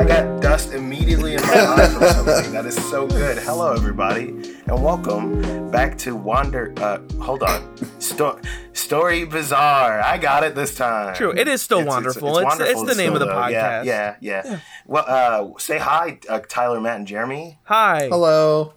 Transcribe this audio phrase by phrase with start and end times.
[0.00, 2.52] I got dust immediately in my eye from something.
[2.52, 3.36] That is so good.
[3.36, 4.28] Hello, everybody,
[4.66, 6.72] and welcome back to Wander.
[6.78, 8.40] Uh, hold on, Sto-
[8.72, 10.00] Story Bazaar.
[10.00, 11.14] I got it this time.
[11.16, 12.38] True, it is still Wanderful.
[12.38, 13.46] It's- it's the name of the though.
[13.48, 13.84] Yeah, podcast.
[13.84, 14.60] yeah, yeah.
[14.86, 17.58] Well, uh, say hi, uh, Tyler, Matt, and Jeremy.
[17.64, 18.08] Hi.
[18.08, 18.72] Hello.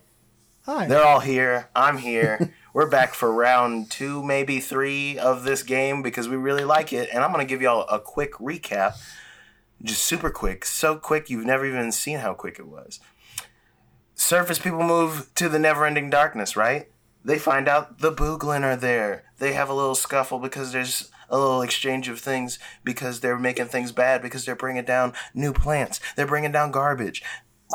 [0.66, 0.88] Hi.
[0.88, 1.70] They're all here.
[1.74, 2.52] I'm here.
[2.74, 7.10] We're back for round two, maybe three of this game because we really like it.
[7.14, 8.96] And I'm going to give y'all a quick recap.
[9.83, 10.65] Just super quick.
[10.65, 13.00] So quick, you've never even seen how quick it was.
[14.15, 16.89] Surface people move to the never ending darkness, right?
[17.25, 19.24] They find out the Booglin are there.
[19.39, 23.65] They have a little scuffle because there's a little exchange of things because they're making
[23.65, 26.00] things bad because they're bringing down new plants.
[26.15, 27.24] They're bringing down garbage.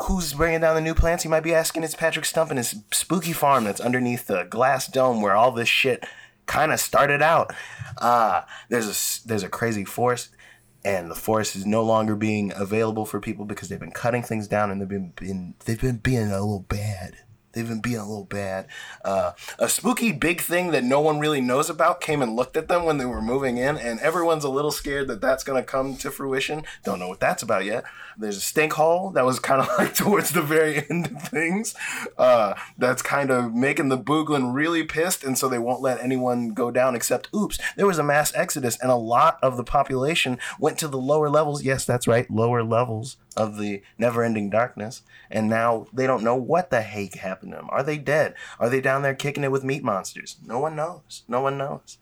[0.05, 1.23] Who's bringing down the new plants?
[1.23, 1.83] You might be asking.
[1.83, 5.67] It's Patrick Stump and his spooky farm that's underneath the glass dome where all this
[5.67, 6.05] shit
[6.45, 7.53] kind of started out.
[7.97, 10.29] Uh, there's a there's a crazy forest,
[10.83, 14.47] and the forest is no longer being available for people because they've been cutting things
[14.47, 17.17] down and they've been, been they've been being a little bad.
[17.53, 18.67] They've been being a little bad.
[19.03, 22.67] Uh, a spooky big thing that no one really knows about came and looked at
[22.67, 25.65] them when they were moving in, and everyone's a little scared that that's going to
[25.65, 26.63] come to fruition.
[26.83, 27.83] Don't know what that's about yet.
[28.17, 31.73] There's a stink hole that was kind of like towards the very end of things.
[32.17, 36.49] Uh, that's kind of making the Booglin really pissed, and so they won't let anyone
[36.49, 40.37] go down except, oops, there was a mass exodus, and a lot of the population
[40.59, 41.63] went to the lower levels.
[41.63, 45.01] Yes, that's right, lower levels of the never ending darkness.
[45.31, 47.69] And now they don't know what the heck happened to them.
[47.69, 48.35] Are they dead?
[48.59, 50.35] Are they down there kicking it with meat monsters?
[50.45, 51.23] No one knows.
[51.27, 51.97] No one knows.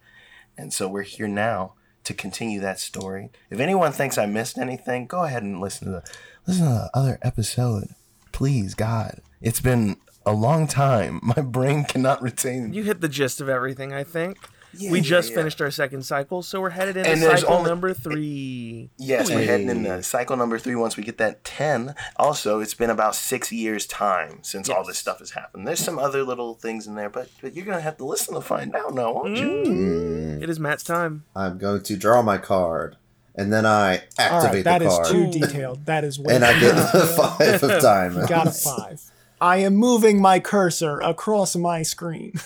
[0.57, 1.73] And so we're here now
[2.05, 3.29] to continue that story.
[3.51, 6.11] If anyone thinks I missed anything, go ahead and listen to the
[6.47, 7.89] listen to the other episode.
[8.31, 9.21] Please, God.
[9.39, 11.19] It's been a long time.
[11.23, 14.37] My brain cannot retain You hit the gist of everything, I think.
[14.73, 15.35] Yeah, we just yeah.
[15.37, 18.89] finished our second cycle, so we're headed into And cycle only- number three.
[18.97, 19.75] Yes, we're heading Hey.
[19.77, 21.95] into cycle number three once we get that 10.
[22.17, 25.65] Also, it's been about six years' time since all this stuff has happened.
[25.67, 28.33] There's some other little things in there, but, but you're going to have to listen
[28.35, 29.47] to find out now, won't you?
[29.47, 31.23] Mm, It is Matt's time.
[31.35, 32.97] I'm going to draw my card,
[33.35, 35.85] and then I activate that the is card, too detailed.
[35.85, 36.91] That is way and I get detailed.
[36.93, 38.29] the five of diamonds.
[38.29, 39.01] Got a five.
[39.39, 42.33] I am moving my cursor across my screen.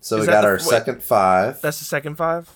[0.00, 0.62] So Is we got the- our wait.
[0.62, 1.60] second five.
[1.60, 2.48] That's the second five.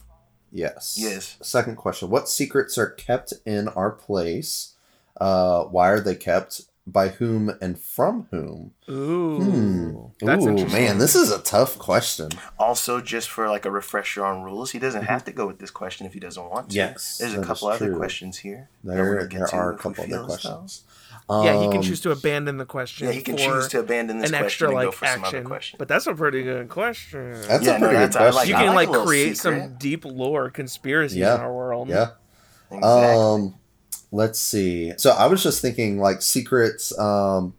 [0.50, 0.96] Yes.
[0.98, 1.36] Yes.
[1.42, 4.74] Second question: What secrets are kept in our place?
[5.20, 6.62] Uh, why are they kept?
[6.86, 8.72] By whom and from whom?
[8.90, 9.40] Ooh.
[9.40, 10.26] Hmm.
[10.26, 12.28] That's Ooh, man, this is a tough question.
[12.58, 15.70] Also, just for like a refresher on rules, he doesn't have to go with this
[15.70, 16.76] question if he doesn't want to.
[16.76, 18.68] Yes, There's a couple other questions here.
[18.82, 20.82] There, there are a couple other questions.
[20.86, 20.92] though.
[21.26, 21.44] Questions.
[21.46, 23.06] Yeah, he can Um, choose to abandon the question.
[23.06, 25.14] Yeah, he can choose to abandon this an question extra and go like for some
[25.20, 25.44] other action.
[25.44, 25.76] question.
[25.78, 27.32] But that's a pretty good question.
[27.48, 28.34] That's Yeah, a pretty that's- good I question.
[28.34, 29.60] like- you I can a like, create secret.
[29.60, 31.34] some deep lore conspiracy Yeah.
[31.36, 31.88] in our world.
[31.88, 32.08] Yeah.
[32.70, 32.88] Exactly.
[32.90, 33.54] Um,
[34.12, 34.92] let's see.
[34.96, 36.96] So I was just thinking, like secrets.
[36.98, 37.54] Um,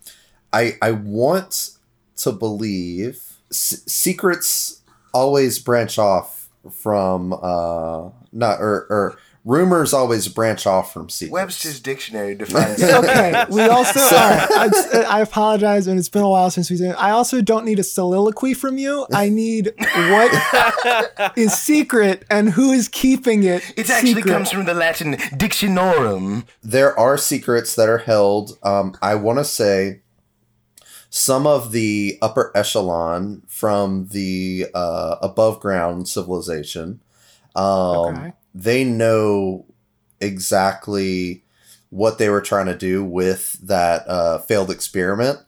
[0.53, 1.71] I I want
[2.17, 3.21] to believe
[3.51, 4.81] s- secrets
[5.13, 11.31] always branch off from uh not or or rumors always branch off from secrets.
[11.31, 14.00] Webster's dictionary defines Okay, we also.
[14.00, 16.95] all right, I, I apologize, and it's been a while since we did.
[16.95, 19.06] I also don't need a soliloquy from you.
[19.13, 23.63] I need what is secret and who is keeping it.
[23.78, 24.31] It actually secret.
[24.31, 26.45] comes from the Latin dictionorum.
[26.63, 28.57] there are secrets that are held.
[28.63, 30.01] Um, I want to say
[31.09, 37.00] some of the upper echelon from the uh, above ground civilization.
[37.56, 38.33] Um, Okay.
[38.55, 39.66] They know
[40.19, 41.43] exactly
[41.89, 45.39] what they were trying to do with that uh, failed experiment.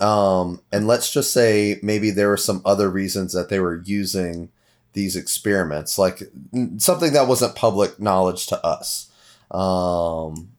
[0.00, 4.50] Um, and let's just say maybe there were some other reasons that they were using
[4.92, 6.22] these experiments, like
[6.78, 9.10] something that wasn't public knowledge to us.
[9.50, 10.50] Um,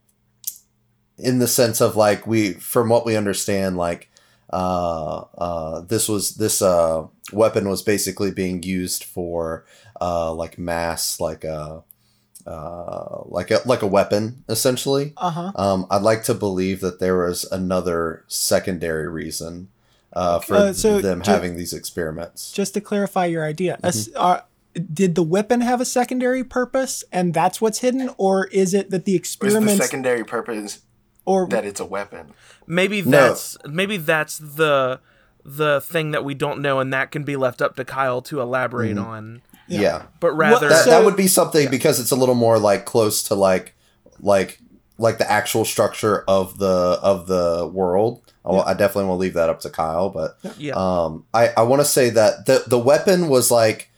[1.17, 4.09] in the sense of like we, from what we understand, like
[4.51, 9.65] uh, uh, this was this uh, weapon was basically being used for
[10.01, 11.83] uh, like mass, like a
[12.49, 15.13] uh, like a like a weapon essentially.
[15.17, 15.51] Uh huh.
[15.55, 19.69] Um, I'd like to believe that there was another secondary reason
[20.13, 22.51] uh, for Uh, so them ju- having these experiments.
[22.51, 24.11] Just to clarify your idea, Mm-hmm.
[24.17, 24.39] uh,
[24.93, 29.05] did the weapon have a secondary purpose, and that's what's hidden, or is it that
[29.05, 30.79] the Or is the secondary purpose
[31.25, 32.33] or that it's a weapon?
[32.65, 33.11] Maybe No.
[33.11, 34.99] that's maybe that's the
[35.45, 38.41] the thing that we don't know, and that can be left up to Kyle to
[38.41, 39.05] elaborate Mm-hmm.
[39.05, 39.41] on.
[39.69, 40.03] Yeah.
[40.19, 43.23] But rather, that, So- that would be something because it's a little more like close
[43.23, 43.75] to like
[44.19, 44.59] like
[44.97, 48.21] like the actual structure of the of the world.
[48.45, 51.61] I I definitely want to leave that up to Kyle, but yeah, um, I I
[51.63, 53.89] want to say that the the weapon was like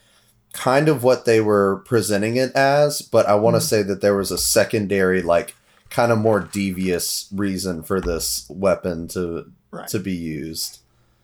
[0.54, 4.16] kind of what they were presenting it as, but I want to say that there
[4.16, 5.56] was a secondary like
[5.90, 9.88] kind of more devious reason for this weapon to Right.
[9.88, 10.80] to be used.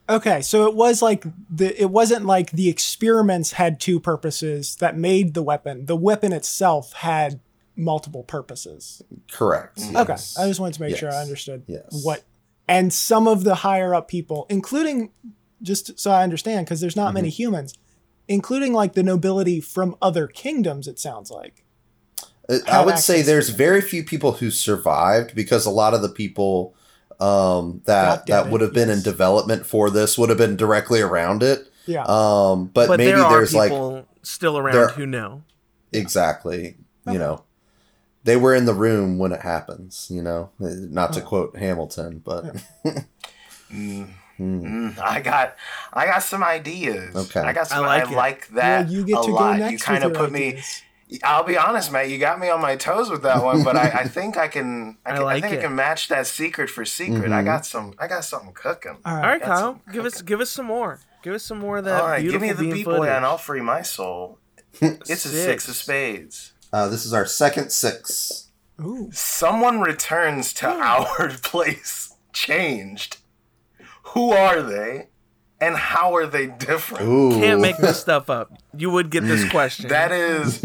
[0.09, 4.97] Okay, so it was like the it wasn't like the experiments had two purposes that
[4.97, 5.85] made the weapon.
[5.85, 7.41] The weapon itself had
[7.75, 9.01] multiple purposes.
[9.31, 9.79] Correct.
[9.93, 10.13] Okay.
[10.13, 12.03] I just wanted to make sure I understood Yes.
[12.03, 12.23] what.
[12.69, 15.11] And some of the higher up people, including
[15.61, 17.73] just so I understand, because there's not many humans,
[18.27, 20.87] including like the nobility from other kingdoms.
[20.87, 21.63] It sounds like.
[22.49, 26.09] Uh, I would say there's very few people who survived because a lot of the
[26.09, 26.75] people
[27.19, 31.41] um, that that would have been in development for this would have been directly around
[31.43, 31.67] it.
[31.85, 32.03] Yeah.
[32.03, 35.43] Um, but, But maybe there are there's like people still around there- who know.
[35.93, 36.75] exactly,
[37.07, 37.13] Okay.
[37.13, 37.43] you know,
[38.25, 40.07] they were in the room when it happens.
[40.11, 42.43] You know, Uh, not to quote Hamilton, but
[43.71, 44.65] Mm, Hmm.
[44.89, 45.55] mm, I got,
[45.91, 47.15] I got some ideas.
[47.15, 47.39] Okay.
[47.41, 47.83] I got some.
[47.83, 49.53] I I like like, that well, you get a to lot.
[49.53, 49.71] go next.
[49.71, 50.61] you kind of your put me.
[51.09, 51.21] Ideas.
[51.23, 52.09] I'll be honest, Matt.
[52.09, 54.97] You got me on my toes with that one, but I, I think I can.
[55.05, 55.59] I, I can, I, like think it.
[55.59, 57.31] I can match that secret for secret.
[57.31, 57.45] I Mhm.
[57.45, 57.93] got some.
[57.99, 58.97] I got something cooking.
[59.05, 59.27] All All right.
[59.29, 60.99] right, That's Kyle, some give us give us some more.
[61.23, 63.09] Give us some more of that All right, give me the bean beat boy, footage.
[63.15, 64.39] and I'll free my soul.
[64.81, 66.53] It's a six of spades.
[66.71, 68.49] uh, this is our second six.
[68.79, 69.09] Ooh.
[69.11, 73.17] Someone returns to our place, changed.
[74.13, 75.07] Who are they,
[75.59, 77.07] and how are they different?
[77.07, 78.51] Ooh, Can't make this stuff up.
[78.75, 79.89] You would get this question.
[79.89, 80.63] That is,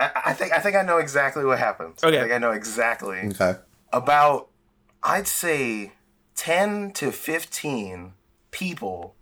[0.00, 2.02] I, I think I think I know exactly what happens.
[2.02, 2.16] Okay.
[2.16, 3.54] I think I know exactly okay.
[3.92, 4.48] about.
[5.04, 5.92] I'd say
[6.34, 8.12] ten to fifteen
[8.52, 9.16] people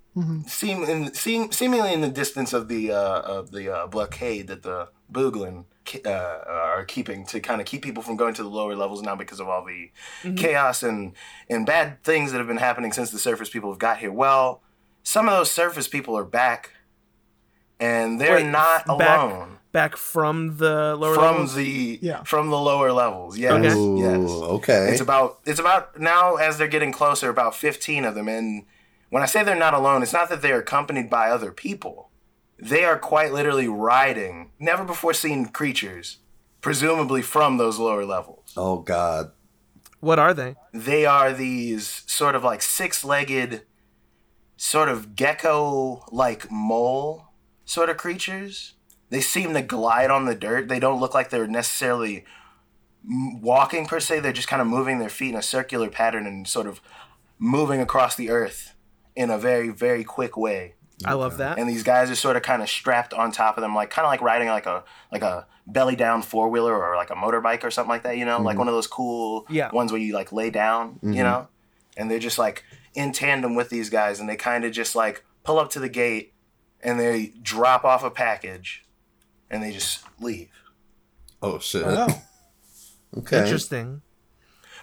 [0.46, 4.62] seem in seem, seemingly in the distance of the uh, of the uh, blockade that
[4.62, 5.64] the Booglin
[6.04, 6.10] uh,
[6.46, 9.40] are keeping to kind of keep people from going to the lower levels now because
[9.40, 9.90] of all the
[10.36, 11.14] chaos and
[11.48, 14.12] and bad things that have been happening since the surface people have got here.
[14.12, 14.62] Well,
[15.10, 16.70] some of those surface people are back,
[17.78, 21.54] and they're Wait, not back- alone Back from the lower from levels.
[21.54, 22.24] the Yeah.
[22.24, 23.38] from the lower levels.
[23.38, 23.72] Yes, Okay.
[23.72, 24.30] Ooh, yes.
[24.30, 24.88] okay.
[24.90, 28.26] It's about it's about now as they're getting closer, about fifteen of them.
[28.28, 28.64] And
[29.10, 32.10] when I say they're not alone, it's not that they're accompanied by other people.
[32.58, 36.18] They are quite literally riding never before seen creatures,
[36.60, 38.52] presumably from those lower levels.
[38.56, 39.30] oh God.
[40.00, 40.56] What are they?
[40.74, 43.62] They are these sort of like six legged,
[44.62, 47.28] sort of gecko like mole
[47.64, 48.74] sort of creatures.
[49.08, 50.68] They seem to glide on the dirt.
[50.68, 52.26] They don't look like they're necessarily
[53.02, 54.20] walking per se.
[54.20, 56.82] They're just kind of moving their feet in a circular pattern and sort of
[57.38, 58.74] moving across the earth
[59.16, 60.74] in a very, very quick way.
[61.06, 61.58] I love that.
[61.58, 64.04] And these guys are sort of kind of strapped on top of them, like kind
[64.04, 67.64] of like riding like a like a belly down four wheeler or like a motorbike
[67.64, 68.18] or something like that.
[68.18, 68.58] You know, like mm-hmm.
[68.58, 69.70] one of those cool Yeah.
[69.70, 70.98] ones where you like lay down.
[71.02, 71.22] You mm-hmm.
[71.22, 71.48] know,
[71.96, 72.62] and they're just like
[72.94, 75.88] in tandem with these guys, and they kind of just like pull up to the
[75.88, 76.34] gate,
[76.82, 78.84] and they drop off a package,
[79.50, 80.50] and they just leave.
[81.42, 81.84] Oh shit.
[81.87, 82.22] Oh.
[83.19, 83.40] Okay.
[83.40, 84.02] Interesting.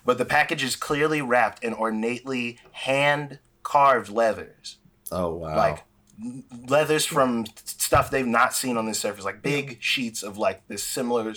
[0.04, 4.78] But the package is clearly wrapped in ornately hand carved leathers.
[5.12, 5.56] Oh wow.
[5.56, 5.84] like
[6.68, 10.84] leathers from stuff they've not seen on this surface, like big sheets of like this
[10.84, 11.34] similar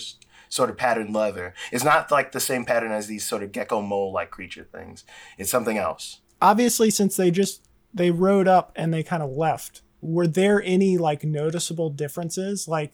[0.49, 1.53] sort of patterned leather.
[1.71, 5.03] It's not like the same pattern as these sort of gecko mole like creature things.
[5.37, 6.20] It's something else.
[6.41, 10.97] Obviously, since they just they rode up and they kind of left, were there any
[10.97, 12.67] like noticeable differences?
[12.67, 12.93] Like,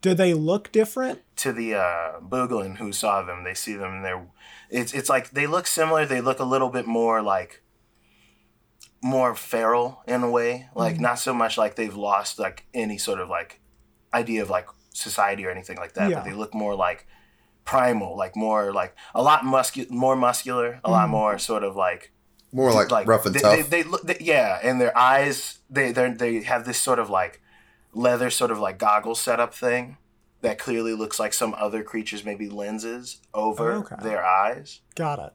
[0.00, 1.20] do they look different?
[1.36, 4.26] To the uh, Booglin who saw them, they see them and they're
[4.70, 6.06] it's it's like they look similar.
[6.06, 7.62] They look a little bit more like
[9.02, 13.20] more feral in a way, like not so much like they've lost like any sort
[13.20, 13.60] of like
[14.14, 16.16] idea of like society or anything like that, Yeah.
[16.20, 17.06] but they look more like
[17.64, 21.12] primal, like more like a lot muscu- more muscular, a lot mm-hmm.
[21.12, 22.12] more sort of like
[22.52, 23.56] More like, rough and they, tough.
[23.56, 27.10] They, they look, they, yeah, and their eyes, they they they have this sort of
[27.10, 27.40] like
[27.92, 29.96] leather sort of like goggle setup thing
[30.42, 33.96] that clearly looks like some other creatures maybe lenses over Okay.
[34.02, 34.80] their eyes.
[34.94, 35.32] Got it.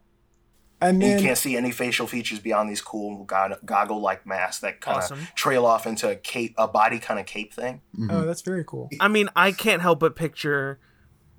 [0.81, 4.79] And And you can't see any facial features beyond these cool goggle like masks that
[4.81, 5.19] kind of Awesome.
[5.35, 7.81] trail off into a cape, a body kind of cape thing.
[7.97, 8.27] oh, mm-hmm.
[8.27, 8.87] that's very cool.
[8.99, 10.79] I mean, I can't help but picture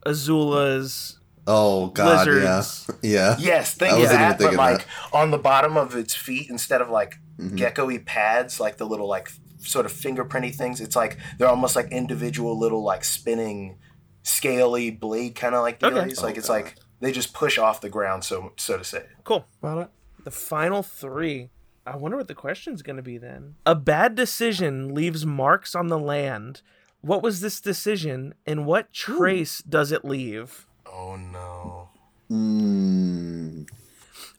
[0.06, 2.26] Azula's oh God.
[2.26, 2.86] lizards.
[3.02, 3.10] Yeah.
[3.10, 3.36] Yeah.
[3.38, 4.86] Yes, think I of that, but like that.
[5.12, 7.56] on the bottom of its feet, instead of like Mhm.
[7.56, 11.90] gecko-y pads, like the little like sort of fingerprinty things, it's like they're almost like
[11.90, 13.78] individual little like spinning,
[14.22, 15.94] scaly blade kind of like Okay.
[15.96, 16.22] dealies.
[16.22, 16.54] Like Oh, it's God.
[16.54, 19.04] like they just push off the ground, so so to say.
[19.24, 19.46] Cool.
[19.62, 19.88] About it.
[20.24, 21.50] The final three.
[21.86, 23.54] I wonder what the question's going to be then.
[23.64, 26.60] A bad decision leaves marks on the land.
[27.02, 30.66] What was this decision, and what trace does it leave?
[30.86, 31.88] Oh no.
[32.30, 33.66] Mm,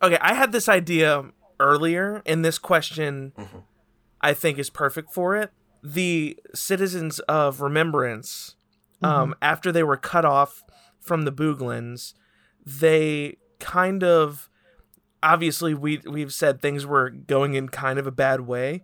[0.02, 1.26] Okay, I had this idea
[1.60, 3.34] earlier, and this question
[4.22, 5.52] I think is perfect for it.
[5.84, 8.56] The citizens of Remembrance,
[9.02, 10.64] um, after they were cut off
[11.00, 12.14] from the Booglins,
[12.66, 14.50] they kind of
[15.24, 18.84] obviously we we've said things were going in kind of a bad way.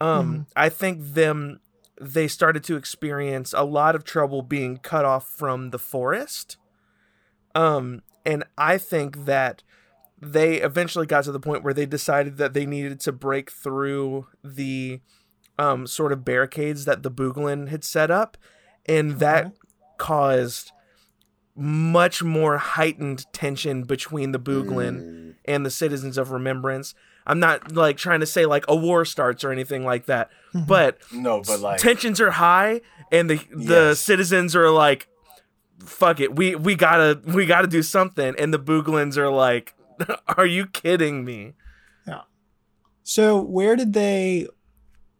[0.00, 1.60] Um, I think them
[2.00, 6.56] they started to experience a lot of trouble being cut off from the forest.
[7.54, 9.62] Um, and I think that
[10.20, 14.26] they eventually got to the point where they decided that they needed to break through
[14.42, 15.00] the
[15.58, 18.36] um, sort of barricades that the Booglin had set up,
[18.86, 19.52] and that
[19.96, 20.72] caused
[21.54, 25.34] much more heightened tension between the Booglin Mm.
[25.46, 26.94] and the citizens of Remembrance.
[27.26, 30.66] I'm not like trying to say like a war starts or anything like that, mm-hmm.
[30.66, 32.80] but No, but like tensions are high
[33.10, 34.00] and the the Yes.
[34.00, 35.08] citizens are like
[35.84, 39.74] fuck it we we gotta we gotta do something and the booglins are like
[40.36, 41.52] are you kidding me
[42.06, 42.22] Yeah.
[43.02, 44.48] So where did they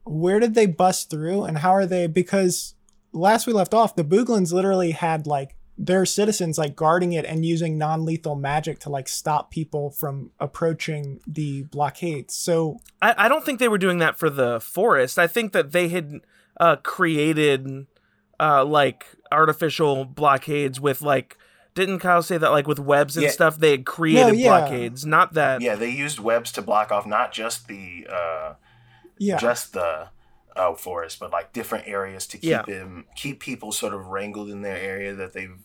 [0.04, 2.74] where did they bust through and how are they because
[3.12, 7.44] last we left off the Booglins literally had like their citizens like guarding it and
[7.44, 12.34] using non-lethal magic to like stop people from approaching the blockades.
[12.34, 15.72] So I, I don't think they were doing that for the forest i think that
[15.72, 16.20] they had
[16.58, 17.86] uh created
[18.40, 21.36] uh like artificial blockades with like
[21.74, 23.30] didn't kyle say that like with webs and Yeah.
[23.30, 24.48] stuff they had created yeah.
[24.48, 28.54] blockades not that yeah, they used webs to block off not just the uh,
[29.18, 29.36] yeah.
[29.36, 30.08] just the
[30.56, 32.62] uh, forest, but like different areas to keep Yeah.
[32.62, 35.56] them keep people sort of wrangled in their area that they've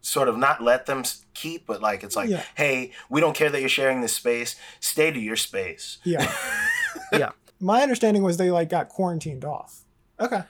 [0.00, 2.42] sort of not let them keep, but like it's like, Yeah.
[2.56, 4.56] hey, we don't care that you're sharing this space.
[4.80, 5.98] Stay to your space.
[6.04, 6.30] yeah.
[7.12, 7.30] Yeah.
[7.60, 9.84] My understanding was they like got quarantined off.
[10.20, 10.42] Okay.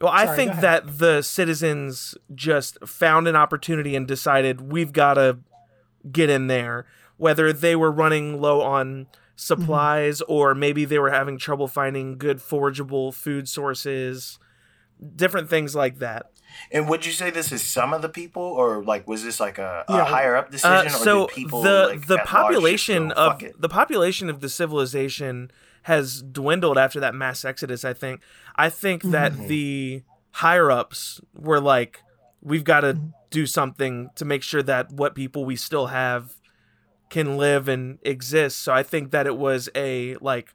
[0.00, 5.14] Well, I Sorry, think that the citizens just found an opportunity and decided we've got
[5.14, 5.38] to
[6.10, 6.86] get in there.
[7.18, 9.08] Whether they were running low on
[9.40, 14.38] supplies or maybe they were having trouble finding good forageable food sources,
[15.16, 16.30] different things like that.
[16.72, 19.58] And would you say this is some of the people, or like was this like
[19.58, 20.04] a, a Yeah.
[20.04, 23.08] higher up decision, Uh, or so did people the like, the at large just population
[23.08, 25.50] go, of the population of the civilization
[25.84, 27.84] has dwindled after that mass exodus.
[27.84, 28.20] I think.
[28.56, 29.46] I think that Mm-hmm.
[29.46, 32.00] the higher ups were like,
[32.42, 33.06] we've got Mm-hmm.
[33.06, 36.34] to do something to make sure that what people we still have
[37.10, 38.60] can live and exist.
[38.60, 40.54] So I think that it was a like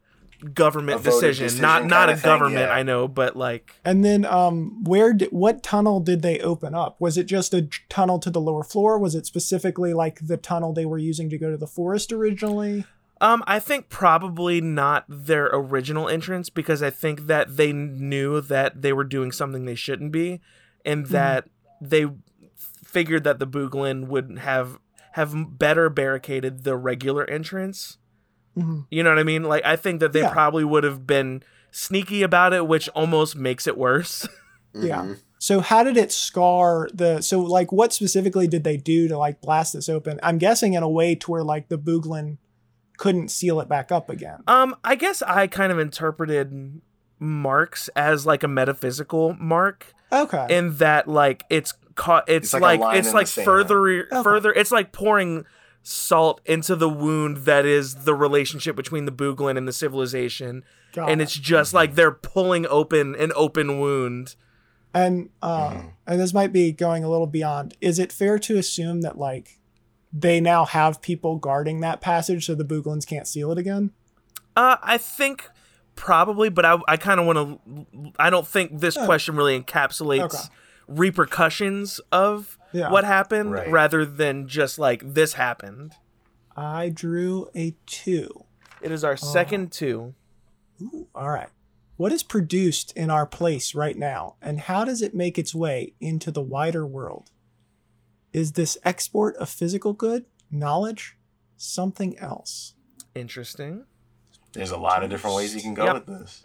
[0.53, 2.67] government A decision, decision not not a thing, government.
[2.67, 2.73] yeah.
[2.73, 6.99] I know, but like And then um where did what tunnel did they open up?
[6.99, 8.99] Was it just a tunnel to the lower floor?
[8.99, 12.85] Was it specifically like the tunnel they were using to go to the forest originally?
[13.21, 18.81] Um, I think probably not their original entrance because I think that they knew that
[18.81, 20.41] they were doing something they shouldn't be,
[20.83, 21.47] and that
[21.79, 22.07] they
[22.83, 24.79] figured that the Booglin would have
[25.15, 27.97] have better barricaded the regular entrance.
[28.57, 28.85] Mhm.
[28.91, 29.43] You know what I mean?
[29.43, 30.31] Like I think that they Yeah.
[30.31, 31.41] probably would have been
[31.71, 34.27] sneaky about it, which almost makes it worse.
[34.77, 35.03] Yeah.
[35.03, 35.19] Mhm.
[35.39, 39.39] So how did it scar the so like what specifically did they do to like
[39.39, 40.19] blast this open?
[40.21, 42.39] I'm guessing in a way to where like the Booglin
[42.97, 44.39] couldn't seal it back up again.
[44.47, 46.81] Um, I guess I kind of interpreted
[47.19, 49.93] marks as like a metaphysical mark.
[50.11, 50.45] Okay.
[50.49, 54.23] in that like it's caught it's, It's like like, it's like further Okay.
[54.23, 55.45] further it's like pouring
[55.81, 61.09] salt into the wound that is the relationship between the booglin and the civilization Got
[61.09, 61.25] and it.
[61.25, 64.35] it's just like they're pulling open an open wound
[64.93, 65.87] And uh, Mm-hmm.
[66.07, 67.75] and this might be going a little beyond.
[67.81, 69.59] Is it fair to assume that like
[70.11, 73.91] they now have people guarding that passage so the Booglins can't seal it again?
[74.57, 75.49] uh i think
[75.95, 79.05] probably but i, I kind of want to i don't think this Yeah.
[79.05, 80.43] question really encapsulates Okay.
[80.87, 82.91] Repercussions of Yeah.
[82.91, 83.69] what happened Right.
[83.69, 85.93] rather than just like this happened
[86.57, 88.45] I drew a two.
[88.81, 90.13] it is our uh, second two
[90.81, 91.49] Ooh, all right.
[91.97, 95.93] What is produced in our place right now, and how does it make its way
[96.01, 97.31] into the wider world?
[98.33, 101.15] Is this export of physical good, knowledge,
[101.55, 102.73] something else?
[103.15, 103.85] interesting
[104.51, 105.93] There's a lot of different ways you can go Yep.
[105.93, 106.43] with this.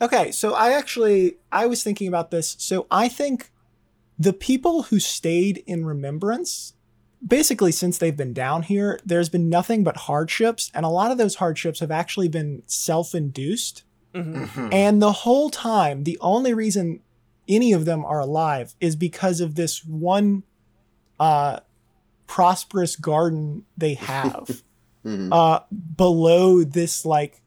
[0.00, 2.56] Okay, so I actually I was thinking about this.
[2.58, 3.50] So I think
[4.18, 6.74] the people who stayed in remembrance
[7.26, 11.18] basically since they've been down here, there's been nothing but hardships and a lot of
[11.18, 13.82] those hardships have actually been self-induced.
[14.14, 14.72] Mhm.
[14.72, 17.00] And the whole time, the only reason
[17.48, 20.44] any of them are alive is because of this one
[21.18, 21.58] uh
[22.26, 24.62] prosperous garden they have
[25.04, 25.28] Mhm.
[25.32, 25.60] uh
[25.96, 27.40] below this like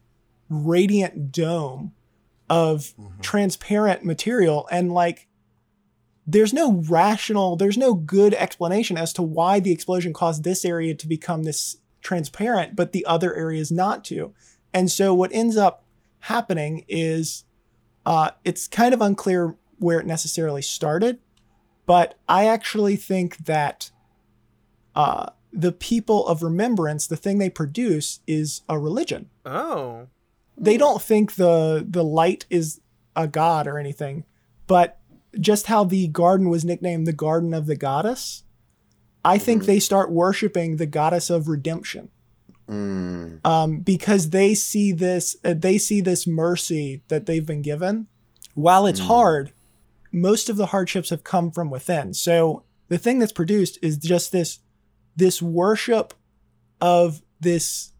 [0.50, 1.92] radiant dome
[2.50, 5.28] of transparent material and like
[6.26, 10.94] there's no rational there's no good explanation as to why the explosion caused this area
[10.94, 14.32] to become this transparent but the other areas not to
[14.72, 15.84] and so what ends up
[16.20, 17.44] happening is
[18.06, 21.18] uh it's kind of unclear where it necessarily started
[21.86, 23.90] but i actually think that
[24.94, 29.28] uh the people of remembrance, the thing they produce is a religion.
[29.44, 30.08] Oh.
[30.56, 32.80] They don't think the the light is
[33.14, 34.24] a god or anything,
[34.66, 34.98] but
[35.40, 38.44] just how the garden was nicknamed the garden of the goddess,
[39.24, 42.10] I think they start worshiping the goddess of redemption
[42.68, 43.44] Mm.
[43.44, 48.06] um, because they see this uh, they see this mercy that they've been given.
[48.54, 49.52] While it's hard,
[50.12, 52.14] most of the hardships have come from within.
[52.14, 54.60] So the thing that's produced is just this
[55.16, 56.14] this worship
[56.80, 57.92] of this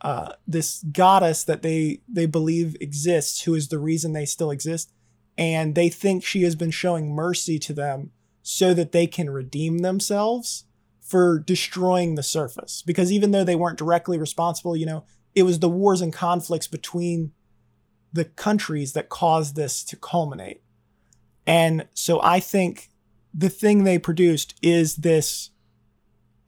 [0.00, 4.92] uh, this goddess that they they believe exists, who is the reason they still exist,
[5.38, 8.10] and they think she has been showing mercy to them
[8.42, 10.64] so that they can redeem themselves
[11.00, 12.82] for destroying the surface.
[12.84, 15.04] Because even though they weren't directly responsible, you know,
[15.34, 17.32] it was the wars and conflicts between
[18.12, 20.60] the countries that caused this to culminate.
[21.46, 22.90] And so I think
[23.32, 25.50] the thing they produced is this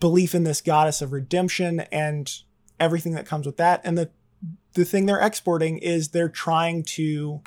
[0.00, 2.32] belief in this goddess of redemption and
[2.80, 3.80] everything that comes with that.
[3.85, 4.11] And the
[4.75, 7.42] the thing they're exporting is they're trying to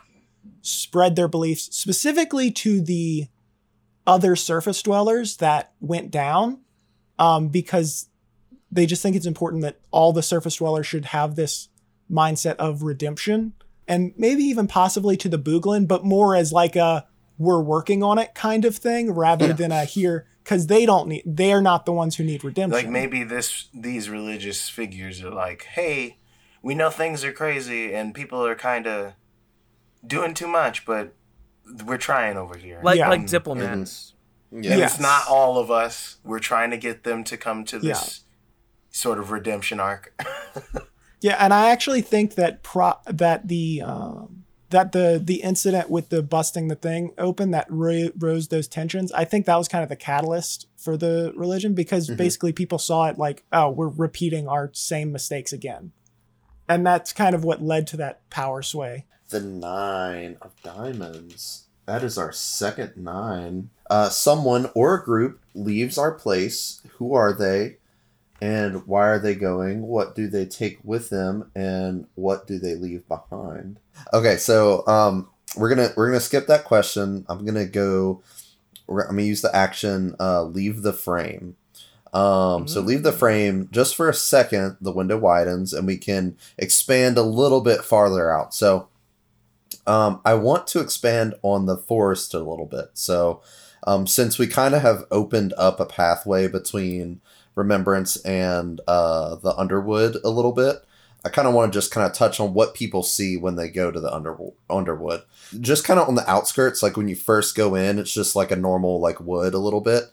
[0.63, 3.27] spread their beliefs specifically to the
[4.07, 6.61] other surface dwellers that went down
[7.19, 8.07] um, because
[8.71, 11.69] they just think it's important that all the surface dwellers should have this
[12.11, 13.53] mindset of redemption
[13.87, 17.05] and maybe even possibly to the Booglin, but more as like a
[17.37, 19.53] we're working on it kind of thing rather Yeah.
[19.53, 22.71] than a here because they don't need they're not the ones who need redemption.
[22.77, 26.17] Like maybe this these religious figures are like, hey,
[26.61, 29.13] we know things are crazy and people are kind of
[30.05, 31.13] doing too much, but
[31.85, 32.79] we're trying over here.
[32.83, 33.09] Like Yeah.
[33.09, 34.13] like diplomats.
[34.51, 34.75] and Yeah.
[34.77, 34.93] Yes.
[34.93, 36.17] it's not all of us.
[36.23, 38.23] We're trying to get them to come to this Yeah.
[38.91, 40.13] sort of redemption arc.
[41.21, 46.09] Yeah, and I actually think that pro that the um, that the the incident with
[46.09, 49.09] the busting the thing open that ro- rose those tensions.
[49.13, 53.05] I think that was kind of the catalyst for the religion because basically people saw
[53.07, 55.93] it like, oh, we're repeating our same mistakes again,
[56.67, 59.05] and that's kind of what led to that power sway.
[59.29, 61.65] The nine of diamonds.
[61.85, 63.69] That is our second nine.
[63.89, 66.81] Uh, someone or a group leaves our place.
[66.97, 67.77] Who are they?
[68.41, 69.83] And why are they going?
[69.83, 71.51] What do they take with them?
[71.55, 73.79] And what do they leave behind?
[74.13, 77.25] Okay, so um, we're gonna we're gonna skip that question.
[77.29, 78.21] I'm gonna go.
[78.89, 80.15] I'm gonna use the action.
[80.19, 81.55] Uh, leave the frame.
[82.13, 84.77] Um, so leave the frame just for a second.
[84.79, 88.53] The window widens, and we can expand a little bit farther out.
[88.53, 88.87] So
[89.85, 92.91] um, I want to expand on the forest a little bit.
[92.93, 93.41] So,
[93.85, 97.19] um, since we kind of have opened up a pathway between
[97.55, 100.77] Remembrance and uh, the Underwood a little bit,
[101.25, 103.69] I kind of want to just kind of touch on what people see when they
[103.69, 104.37] go to the under-
[104.69, 105.23] Underwood.
[105.59, 108.51] Just kind of on the outskirts, like when you first go in, it's just like
[108.51, 110.03] a normal like wood a little bit.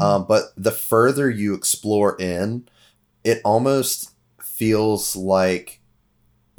[0.00, 2.68] Um, but the further you explore in,
[3.24, 5.79] it almost feels like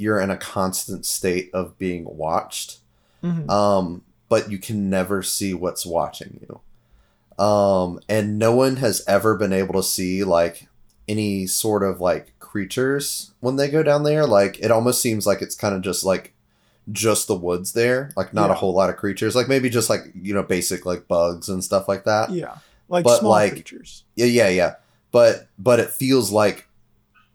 [0.02, 2.78] you're in a constant state of being watched.
[3.22, 3.48] Mhm.
[3.48, 7.44] Um, but you can never see what's watching you.
[7.44, 10.68] Um, and no one has ever been able to see like
[11.08, 14.26] any sort of like creatures when they go down there.
[14.26, 16.34] Like it almost seems like it's kind of just like
[16.90, 19.36] just the woods there, like not a whole lot of creatures.
[19.36, 22.30] Like maybe just like you know basic like bugs and stuff like that.
[22.30, 22.56] Yeah,
[22.88, 24.04] like But, small like, creatures.
[24.16, 24.74] Yeah, yeah, yeah.
[25.10, 26.68] But but it feels like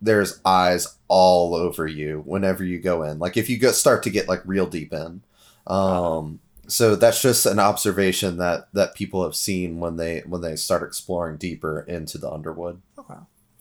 [0.00, 3.18] there's eyes all over you whenever you go in.
[3.18, 5.22] Like if you go start to get like real deep in.
[5.66, 10.54] Um so that's just an observation that that people have seen when they when they
[10.56, 12.82] start exploring deeper into the underwood.
[12.98, 13.14] Okay.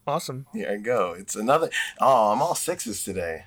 [0.06, 0.45] Awesome.
[0.54, 1.15] Here I go.
[1.17, 1.69] It's another.
[2.00, 3.45] Oh, I'm all sixes today.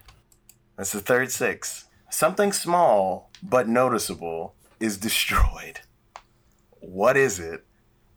[0.77, 1.87] That's the third six.
[2.11, 5.81] Something small but noticeable is destroyed.
[6.81, 7.65] What is it?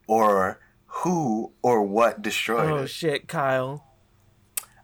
[0.08, 2.88] Or who or what destroyed Oh it?
[2.88, 3.86] shit, Kyle.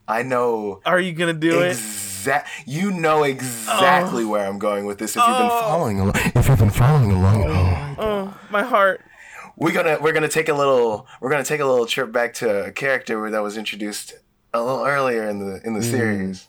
[0.10, 1.68] I know Are you gonna do it?
[1.72, 2.50] exact.
[2.66, 5.62] You know exactly where I'm going with this if you've been Oh.
[5.62, 6.16] following along.
[6.36, 7.46] If you've been following along.
[7.48, 7.96] Oh.
[8.00, 9.02] Oh, my heart.
[9.56, 12.66] We're gonna we're gonna take a little we're gonna take a little trip back to
[12.66, 14.14] a character that was introduced
[14.54, 16.48] a little earlier in the in the series.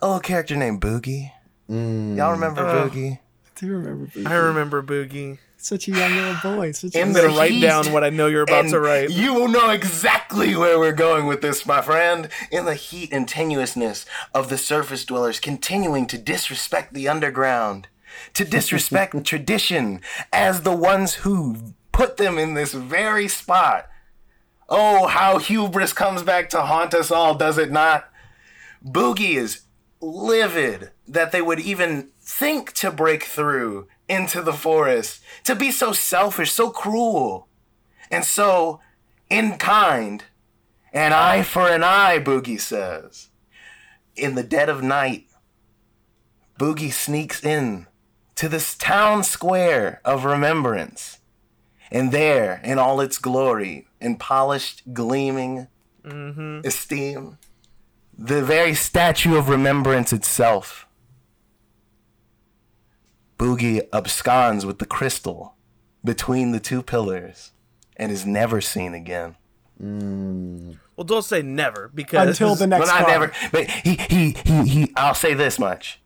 [0.00, 1.32] A little character named Boogie.
[1.70, 2.16] Mm.
[2.16, 3.18] Y'all remember Uh, Boogie?
[3.18, 4.06] I do remember.
[4.06, 4.26] Boogie.
[4.26, 5.38] I remember Boogie.
[5.68, 6.72] Such a young little boy.
[6.72, 9.10] Such I'm gonna write down what I know you're about And to write.
[9.10, 12.28] You will know exactly where we're going with this, my friend.
[12.50, 17.88] In the heat and tenuousness of the surface dwellers continuing to disrespect the underground,
[18.34, 20.00] to disrespect tradition
[20.32, 23.86] as the ones who put them in this very spot.
[24.68, 28.08] Oh, how hubris comes back to haunt us all, does it not?
[28.84, 29.62] Boogie is
[30.00, 35.92] livid that they would even think to break through into the forest, to be so
[35.92, 37.48] selfish, so cruel
[38.10, 38.80] and so
[39.28, 40.24] in kind
[40.92, 43.28] An eye for an eye, Boogie says.
[44.16, 45.26] In the dead of night,
[46.58, 47.86] Boogie sneaks in
[48.36, 51.18] to this town square of remembrance.
[51.90, 55.68] And there, in all its glory, in polished, gleaming
[56.04, 56.66] mm-hmm.
[56.66, 57.38] esteem,
[58.16, 60.87] the very statue of remembrance itself,
[63.38, 65.54] Boogie absconds with the crystal
[66.04, 67.52] between the two pillars
[67.96, 69.36] and is never seen again.
[69.82, 70.78] Mm.
[70.96, 74.62] Well, don't say never because Until the next Well, not never, but he, he, he,
[74.64, 76.00] he, I'll say this much.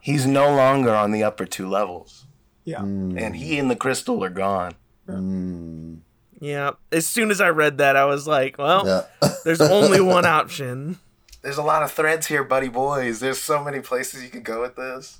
[0.00, 2.26] He's no longer on the upper two levels.
[2.64, 2.80] Yeah.
[2.80, 3.20] Mm.
[3.20, 4.74] And he and the crystal are gone.
[5.08, 6.00] Mm.
[6.40, 6.72] Yeah.
[6.90, 9.28] As soon as I read that, I was like, well, Yeah.
[9.44, 10.98] there's only one option.
[11.42, 13.20] There's a lot of threads here, buddy boys.
[13.20, 15.18] There's so many places you could go with this.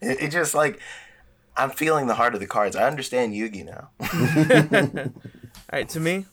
[0.00, 0.80] It, it just like,
[1.56, 2.76] I'm feeling the heart of the cards.
[2.76, 3.90] I understand Yugi now.
[5.10, 6.26] All right, to me,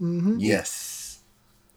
[0.00, 0.36] mm-hmm.
[0.38, 1.20] yes.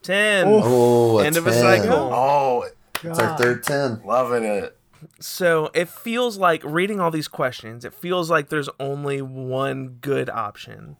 [0.04, 0.46] 10.
[0.48, 1.62] Oh, a End of a 10.
[1.62, 1.94] cycle.
[2.14, 2.66] Oh,
[3.04, 4.02] It's our third 10.
[4.06, 4.78] loving it.
[5.20, 10.30] So it feels like reading all these questions, it feels like there's only one good
[10.30, 10.98] option.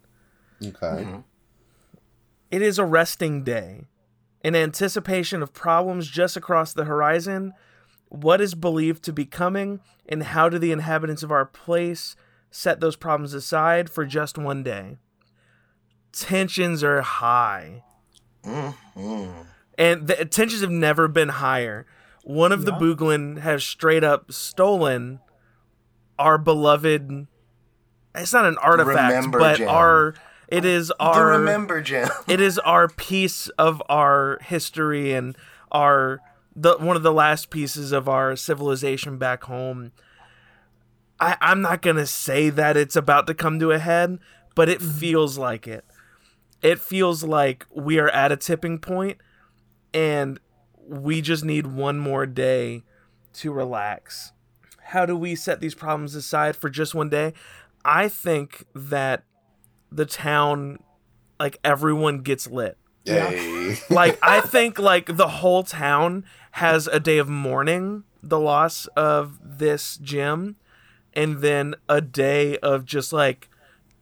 [0.64, 0.76] Okay.
[1.04, 1.20] Mm-hmm.
[2.52, 3.86] It is a resting day.
[4.44, 7.54] In anticipation of problems just across the horizon,
[8.24, 12.16] what is believed to be coming, and how do the inhabitants of our place
[12.52, 14.98] set those problems aside for just one day?
[16.12, 17.84] Tensions are high.
[18.46, 19.42] Mm-hmm.
[19.78, 21.86] And the tensions have never been higher.
[22.24, 22.80] One of the Yeah.
[22.80, 25.20] Booglin has straight up stolen
[26.18, 27.28] our beloved.
[28.16, 30.16] It's not an artifact, Remember but our.
[30.48, 32.08] It is The our remember gem.
[32.28, 35.36] it is our piece of our history and
[35.72, 36.20] our
[36.56, 39.92] the one of the last pieces of our civilization back home.
[41.20, 44.20] I, I'm not gonna say that it's about to come to a head,
[44.54, 44.98] but it mm-hmm.
[44.98, 45.86] feels like it.
[46.62, 49.18] It feels like we are at a tipping point
[49.94, 50.40] and
[50.88, 52.84] we just need one more day
[53.34, 54.32] to relax.
[54.90, 57.34] How do we set these problems aside for just one day?
[57.84, 59.24] I think that
[59.92, 60.80] the town
[61.40, 62.78] like everyone gets lit.
[63.06, 63.78] Yay.
[63.90, 69.40] Like I think like the whole town has a day of mourning the loss of
[69.44, 70.56] this gym
[71.14, 73.50] and then a day of just like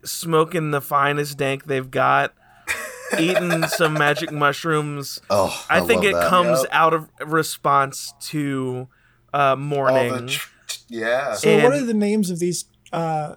[0.04, 2.34] smoking the finest dank they've got,
[3.20, 5.20] eating some magic mushrooms.
[5.30, 6.30] Oh, I, think it that.
[6.30, 6.70] comes Yep.
[6.72, 8.88] out of response to
[9.34, 10.28] uh mourning.
[10.28, 10.50] the tr-
[10.90, 11.34] yeah.
[11.34, 13.36] So what are the names of these uh,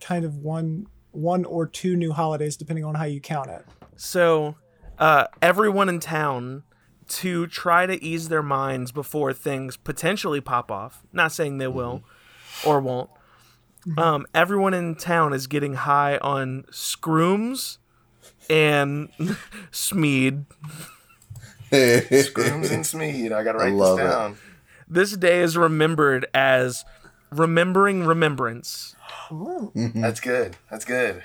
[0.00, 3.64] kind of one one or two new holidays, depending on how you count it?
[3.96, 4.54] So,
[4.98, 6.62] uh, everyone in town
[7.20, 11.02] to try to ease their minds before things potentially pop off.
[11.12, 12.02] Not saying they will
[12.64, 13.10] or won't.
[13.98, 17.78] Um, everyone in town is getting high on scrooms
[18.48, 19.08] and
[19.70, 20.46] Smead.
[21.70, 23.32] Grooms and Smead.
[23.32, 24.10] I gotta write love this it.
[24.10, 24.36] down.
[24.88, 26.84] This day is remembered as
[27.30, 28.94] remembering remembrance.
[29.74, 30.56] That's good.
[30.70, 31.22] That's good.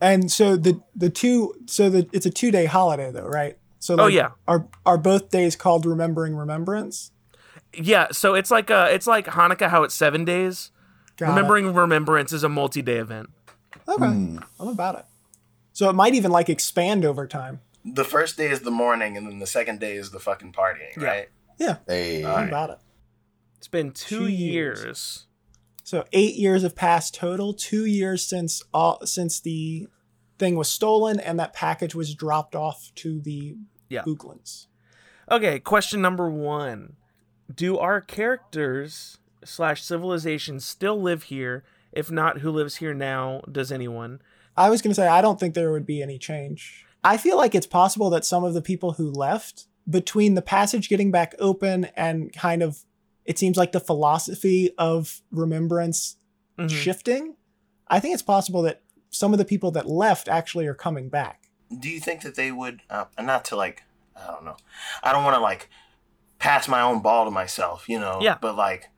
[0.00, 3.58] And so the the two so the it's a two day holiday though, right?
[3.80, 4.30] So Oh, like, yeah.
[4.46, 7.10] are are both days called remembering remembrance?
[7.74, 10.70] Yeah, so it's like a it's like Hanukkah how it's 7 days.
[11.16, 11.28] Got it.
[11.30, 13.30] remembering remembrance is a multi-day event.
[13.88, 14.38] Okay, hmm.
[14.58, 15.04] I'm about it.
[15.72, 17.60] So it might even like expand over time.
[17.84, 20.96] The first day is the morning, and then the second day is the fucking partying,
[20.96, 21.04] Yeah.
[21.04, 21.28] right?
[21.58, 22.24] Yeah, Hey.
[22.24, 22.78] I'm about it.
[23.58, 24.82] It's been 2 Two years.
[24.82, 25.26] years.
[25.84, 27.52] So eight years have passed total.
[27.54, 29.88] Two years since all since the
[30.38, 33.56] thing was stolen and that package was dropped off to the
[33.90, 34.02] Yeah.
[34.02, 34.66] Booglins.
[35.30, 36.96] Okay, question number one:
[37.54, 41.64] Do our characters slash civilization still live here?
[41.92, 43.42] If not, who lives here now?
[43.50, 44.22] Does anyone?
[44.56, 46.86] I was going to say I don't think there would be any change.
[47.02, 50.88] I feel like it's possible that some of the people who left between the passage
[50.88, 52.84] getting back open and kind of
[53.24, 56.16] it seems like the philosophy of remembrance
[56.58, 56.70] Mhm.
[56.70, 57.36] shifting,
[57.88, 61.39] I think it's possible that some of the people that left actually are coming back.
[61.78, 63.82] Do you think that they would, uh, not to like,
[64.16, 64.56] I don't know,
[65.02, 65.68] I don't want to like
[66.38, 68.18] pass my own ball to myself, you know?
[68.20, 68.38] Yeah.
[68.40, 68.88] But like,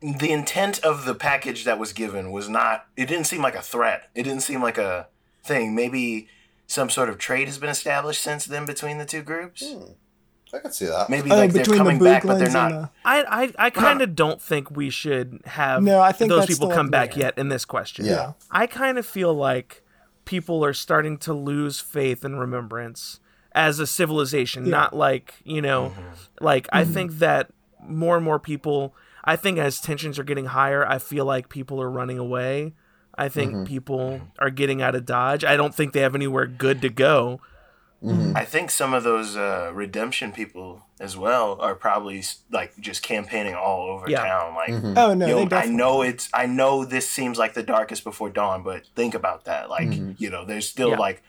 [0.00, 3.62] the intent of the package that was given was not, it didn't seem like a
[3.62, 4.10] threat.
[4.14, 5.08] It didn't seem like a
[5.44, 5.74] thing.
[5.74, 6.28] Maybe
[6.66, 9.62] some sort of trade has been established since then between the two groups.
[10.54, 11.08] I can see that.
[11.08, 12.72] Maybe Oh, like they're between the coming back, but they're not.
[12.72, 16.28] and the I I, I kind of don't think we should have No, I think
[16.30, 18.04] those people come back the yet in this question.
[18.04, 18.32] Yeah.
[18.50, 19.82] I kind of feel like
[20.24, 23.20] people are starting to lose faith in remembrance
[23.54, 24.70] as a civilization, Yeah.
[24.70, 26.44] not like, you know, mm-hmm.
[26.44, 26.92] like I mm-hmm.
[26.92, 27.50] think that
[27.86, 31.80] more and more people, I think as tensions are getting higher, I feel like people
[31.80, 32.74] are running away.
[33.16, 33.64] I think mm-hmm.
[33.64, 35.44] people are getting out of Dodge.
[35.44, 37.40] I don't think they have anywhere good to go.
[38.02, 38.36] Mhm.
[38.36, 43.54] I think some of those uh, redemption people as well are probably like just campaigning
[43.54, 44.24] all over Yeah.
[44.24, 44.54] town.
[44.54, 44.94] Like, Mhm.
[44.96, 48.30] Oh no, yo, they I know it's I know this seems like the darkest before
[48.30, 49.70] dawn, but think about that.
[49.70, 50.16] Like, Mhm.
[50.18, 50.96] you know, there's still Yeah.
[50.98, 51.22] like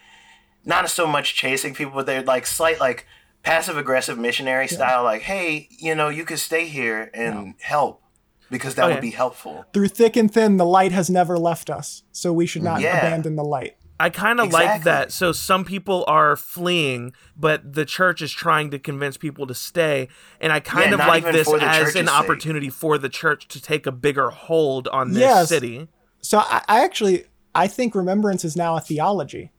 [0.66, 3.06] not so much chasing people, but they're like slight like
[3.44, 5.04] passive aggressive missionary style.
[5.04, 8.02] Like, hey, you know, you could stay here and help
[8.50, 8.94] because that Okay.
[8.96, 9.66] would be helpful.
[9.74, 12.98] Through thick and thin, the light has never left us, so we should not Yeah.
[12.98, 13.76] abandon the light.
[14.00, 15.12] I kind of like that.
[15.12, 20.10] So some people are fleeing, but the church is trying to convince people to stay.
[20.42, 22.16] And I kind Yeah, of like this as church's an sake.
[22.16, 25.50] opportunity for the church to take a bigger hold on this Yes.
[25.50, 25.88] city.
[26.22, 27.26] So I, I actually
[27.56, 29.52] I think remembrance is now a theology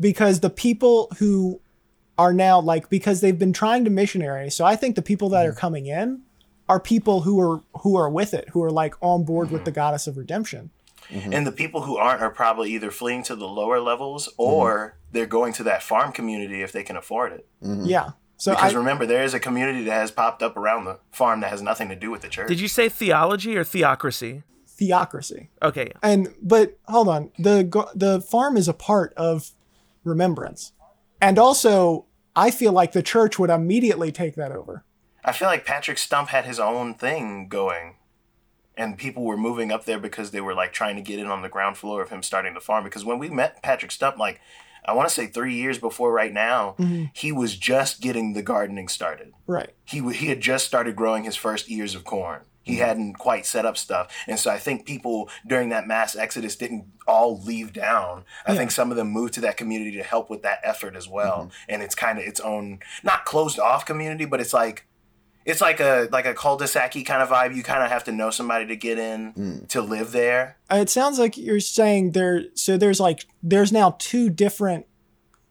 [0.00, 1.60] because the people who
[2.18, 4.50] are now like because they've been trying to missionary.
[4.50, 5.58] So I think the people that are mm-hmm.
[5.60, 6.22] coming in
[6.68, 9.70] are people who are who are with it, who are like on board with the
[9.70, 10.70] goddess of redemption.
[11.10, 11.32] Mm-hmm.
[11.32, 14.42] And the people who aren't are probably either fleeing to the lower levels mm-hmm.
[14.42, 17.48] or they're going to that farm community if they can afford it.
[17.62, 17.86] Mm-hmm.
[17.86, 18.10] Yeah.
[18.36, 21.40] So Because I, remember, there is a community that has popped up around the farm
[21.40, 22.48] that has nothing to do with the church.
[22.48, 24.44] Did you say theology or theocracy?
[24.78, 25.48] theocracy.
[25.62, 25.92] Okay.
[26.02, 29.50] And but hold on, the the farm is a part of
[30.04, 30.72] remembrance,
[31.20, 34.84] and also I feel like the church would immediately take that over.
[35.24, 37.96] I feel like Patrick Stump had his own thing going.
[38.78, 41.42] And people were moving up there because they were like trying to get in on
[41.42, 42.84] the ground floor of him starting the farm.
[42.84, 44.40] Because when we met Patrick Stump, like
[44.88, 47.04] I want to say three years before right now, mm-hmm.
[47.12, 49.32] he was just getting the gardening started.
[49.46, 49.74] Right.
[49.84, 52.42] he he had just started growing his first ears of corn.
[52.62, 52.84] He mm-hmm.
[52.84, 56.86] hadn't quite set up stuff, and so I think people during that mass exodus didn't
[57.06, 58.24] all leave down.
[58.46, 61.08] I think some of them moved to that community to help with that effort as
[61.08, 61.44] well.
[61.44, 61.70] Mm-hmm.
[61.70, 64.86] And it's kind of its own, not closed off community, but it's like
[65.48, 67.56] it's like a like a cul-de-sac kind of vibe.
[67.56, 70.58] You kind of have to know somebody to get in to live there.
[70.70, 72.44] Uh, It sounds like you're saying there.
[72.54, 74.86] So there's like there's now two different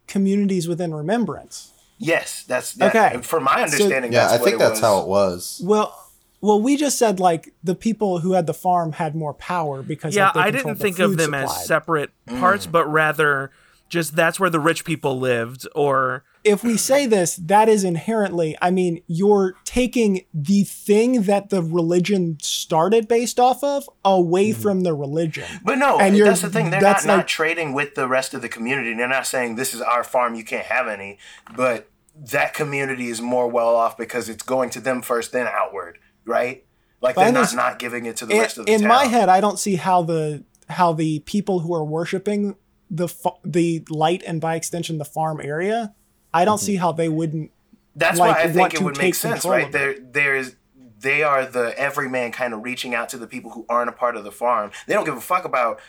[0.08, 1.72] communities within remembrance.
[1.98, 3.22] Yes, that's that, Okay.
[3.24, 4.80] From my understanding, Yeah, that's I what think it that's was.
[4.82, 5.62] how it was.
[5.66, 5.98] Well,
[6.42, 10.16] well, we just said like the people who had the farm had more power because
[10.16, 11.64] Yeah, like, they I didn't the think of food them as supply.
[11.66, 12.40] separate Mm.
[12.40, 13.52] parts, but rather
[13.90, 18.58] just that's where the rich people lived or if we say this, that is inherently,
[18.62, 24.62] I mean, you're taking the thing that the religion started based off of away Mm-hmm.
[24.62, 25.46] from the religion.
[25.64, 26.70] But no, And that's the thing.
[26.70, 28.94] They're that's not, not trading with the rest of the community.
[28.94, 31.18] They're not saying this is our farm, you can't have any.
[31.56, 36.00] But that community is more well off because it's going to them first, then outward,
[36.26, 36.66] right?
[37.02, 38.88] Like they're not, not giving it to the In, rest of the in town.
[38.90, 42.56] my head, I don't see how the how the people who are worshiping
[42.90, 43.08] the
[43.46, 45.94] the light and by extension the farm area,
[46.34, 47.52] I don't see how they wouldn't.
[47.96, 49.72] That's like, why I think it would make sense, right?
[49.72, 50.56] There, there's
[51.00, 54.16] they are the everyman kind of reaching out to the people who aren't a part
[54.16, 54.72] of the farm.
[54.88, 55.80] They don't give a fuck about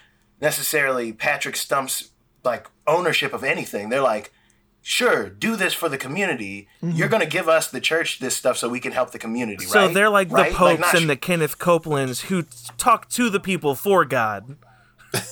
[0.40, 2.10] necessarily Patrick Stump's
[2.44, 3.88] like ownership of anything.
[3.88, 4.32] They're like,
[4.82, 6.68] sure, do this for the community.
[6.82, 6.96] Mm-hmm.
[6.96, 9.78] You're gonna give us the church this stuff so we can help the community, so
[9.78, 9.88] right?
[9.88, 10.52] So they're like Right?
[10.52, 12.44] the popes not and the Kenneth Copelands who
[12.76, 14.56] talk to the people for God.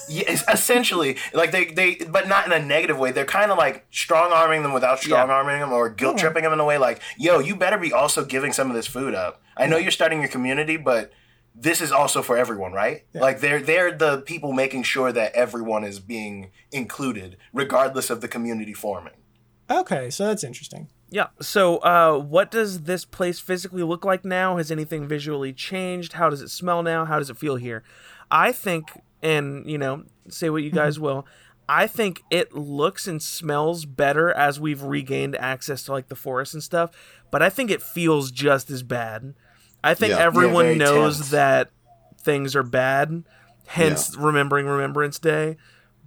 [0.09, 3.11] Yeah, it's essentially like they they but not in a negative way.
[3.11, 6.53] They're kind of like strong arming them without strong arming them or guilt tripping them
[6.53, 9.43] in a way like, yo, you better be also giving some of this food up.
[9.57, 11.13] I know you're starting your community, but
[11.55, 13.05] this is also for everyone, right?
[13.15, 18.29] Like they're they're the people making sure that everyone is being included, regardless of the
[18.29, 19.15] community forming.
[19.71, 20.89] Okay, so that's interesting.
[21.09, 21.29] Yeah.
[21.41, 24.57] So, uh, what does this place physically look like now?
[24.57, 26.15] Has anything visually changed?
[26.15, 27.05] How does it smell now?
[27.05, 27.83] How does it feel here?
[28.31, 28.91] I think,
[29.27, 30.79] and you know, say what you mm-hmm.
[30.79, 31.27] guys will.
[31.69, 36.55] I think it looks and smells better as we've regained access to like the forest
[36.55, 36.93] and stuff.
[37.33, 39.35] But I think it feels just as bad.
[39.83, 40.19] I think Yeah.
[40.19, 41.31] Yeah, everyone very knows tense.
[41.31, 41.71] that
[42.23, 43.25] things are bad.
[43.67, 45.57] Hence, remembering Remembrance Day.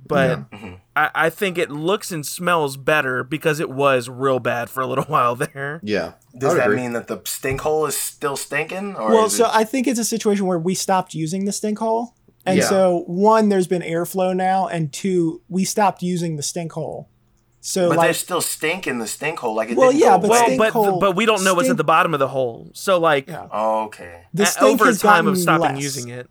[0.08, 0.76] But mm-hmm.
[0.96, 4.88] I, I think it looks and smells better because it was real bad for a
[4.88, 5.82] little while there.
[5.84, 6.14] Yeah.
[6.38, 6.78] Does that agree.
[6.78, 8.96] mean that the stink hole is still stinking?
[8.96, 11.80] Or Well, so it, I think it's a situation where we stopped using the stink
[11.80, 12.16] hole.
[12.46, 12.70] And Yeah.
[12.70, 17.10] so one, there's been airflow now, and two, we stopped using the stink hole.
[17.62, 19.54] So but like there's still stink in the stink hole.
[19.54, 20.30] Like it Well, didn't yeah, go but.
[20.30, 22.72] Well, but hole- but we don't know what's at the bottom of the hole.
[22.74, 23.48] So like Yeah.
[23.52, 25.84] Oh, okay, the stink over has time of gotten stopping less.
[25.84, 26.30] using it.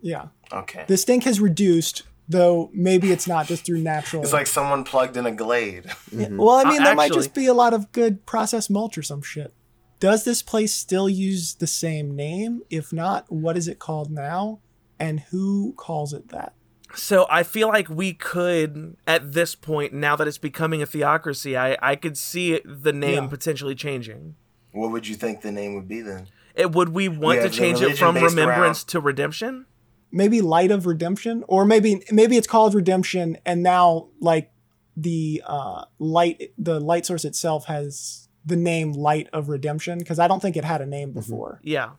[0.00, 0.84] Yeah, okay.
[0.86, 4.22] the stink has reduced, though maybe it's not just through natural.
[4.22, 5.86] It's like someone plugged in a glade.
[6.12, 8.96] Yeah, Well, I Uh, mean, that might just be a lot of good processed mulch
[8.96, 9.52] or some shit.
[9.98, 12.62] Does this place still use the same name?
[12.70, 14.60] If not, what is it called now?
[15.02, 16.54] And who calls it that?
[16.94, 21.56] So I feel like we could, at this point, now that it's becoming a theocracy,
[21.56, 23.28] I, I could see the name Yeah.
[23.30, 24.36] potentially changing.
[24.72, 26.28] What would you think the name would be then?
[26.54, 29.66] It, would we want Yeah, to change it from remembrance around- to redemption?
[30.12, 34.50] Maybe Light of Redemption, or maybe maybe it's called Redemption, and now like
[34.94, 40.28] the uh, light the light source itself has the name Light of Redemption because I
[40.28, 41.60] don't think it had a name before.
[41.62, 41.92] Yeah.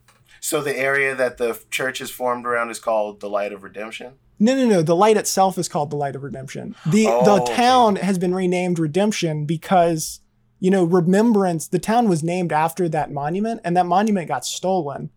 [0.44, 4.16] So the area that the church is formed around is called the Light of Redemption.
[4.40, 4.82] No, no, no.
[4.82, 6.76] The light itself is called the Light of Redemption.
[6.86, 7.56] The Oh, the okay.
[7.56, 10.20] town has been renamed Redemption because
[10.60, 11.70] you know remembrance.
[11.70, 15.12] The town was named after that monument, and that monument got stolen.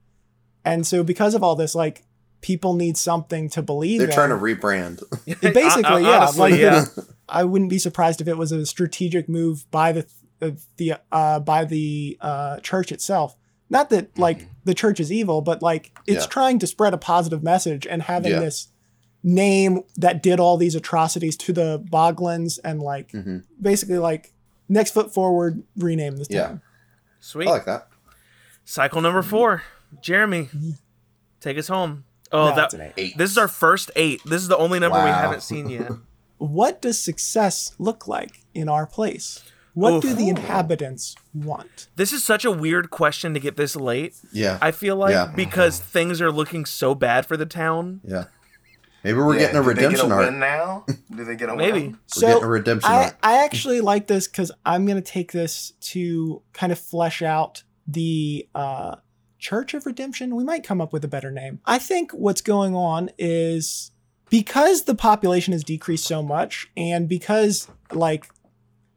[0.65, 2.05] And so because of all this, like
[2.41, 3.99] people need something to believe.
[3.99, 4.15] They're in.
[4.15, 5.03] trying to rebrand.
[5.41, 6.85] basically, yeah, Honestly, like- yeah.
[7.29, 10.07] I wouldn't be surprised if it was a strategic move by the
[10.77, 13.37] the uh, by the uh, church itself.
[13.69, 14.23] Not that mm-hmm.
[14.23, 16.29] like the church is evil, but like it's Yeah.
[16.29, 18.41] trying to spread a positive message and having Yeah.
[18.41, 18.69] this
[19.23, 23.43] name that did all these atrocities to the Boglins and like Mhm.
[23.61, 24.33] basically like
[24.69, 26.47] next foot forward rename this Yeah.
[26.47, 26.61] town.
[27.21, 27.49] Sweet.
[27.49, 27.89] I like that.
[28.65, 29.31] Cycle number mm-hmm.
[29.31, 29.63] four.
[30.01, 30.71] Jeremy, mm-hmm.
[31.41, 32.05] take us home.
[32.33, 32.93] Oh, No, that an eight.
[32.97, 33.19] Eight.
[33.19, 34.21] this is our first eight.
[34.25, 35.91] This is the only number we haven't seen yet.
[36.39, 39.43] What does success look like in our place?
[39.77, 40.03] What Oof.
[40.03, 41.89] do the inhabitants want?
[41.97, 44.15] This is such a weird question to get this late.
[44.33, 44.57] Yeah.
[44.63, 45.31] I feel like Yeah.
[45.37, 48.01] because things are looking so bad for the town.
[48.03, 48.25] yeah.
[49.05, 50.31] Maybe we're Yeah, getting a do redemption they get a arc.
[50.31, 50.85] win now?
[51.15, 51.81] Do they get a Maybe.
[51.89, 51.99] win?
[52.17, 53.17] We're getting a redemption I, arc.
[53.23, 57.63] I actually like this because I'm going to take this to kind of flesh out
[57.87, 58.97] the uh,
[59.39, 60.35] Church of Redemption.
[60.35, 61.61] We might come up with a better name.
[61.67, 63.93] I think what's going on is
[64.31, 68.27] because the population has decreased so much and because like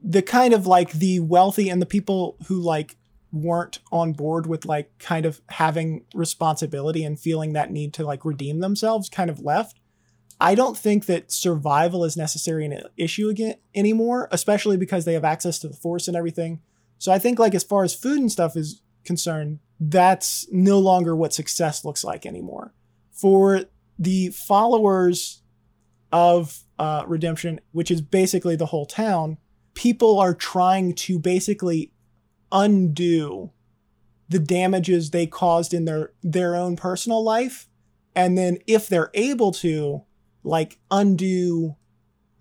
[0.02, 2.96] the kind of like the wealthy and the people who like
[3.32, 8.26] weren't on board with like kind of having responsibility and feeling that need to like
[8.26, 9.80] redeem themselves kind of left
[10.42, 15.26] I don't think that survival is necessary an issue again anymore, especially because they have
[15.26, 16.62] access to the force and everything.
[16.98, 21.16] So I think like as far as food and stuff is concerned, that's no longer
[21.16, 22.74] what success looks like anymore.
[23.12, 23.66] For
[23.98, 25.42] the followers
[26.12, 29.38] of uh, redemption, which is basically the whole town,
[29.80, 31.90] people are trying to basically
[32.52, 33.50] undo
[34.28, 37.70] the damages they caused in their their own personal life.
[38.14, 40.04] And then if they're able to
[40.44, 41.78] like undo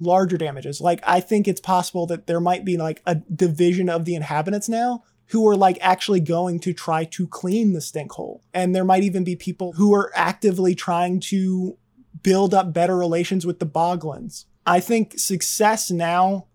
[0.01, 4.05] larger damages like i think it's possible that there might be like a division of
[4.05, 8.44] the inhabitants now who are like actually going to try to clean the stink hole
[8.55, 11.77] and there might even be people who are actively trying to
[12.22, 14.44] build up better relations with the boglins.
[14.66, 16.46] I think success now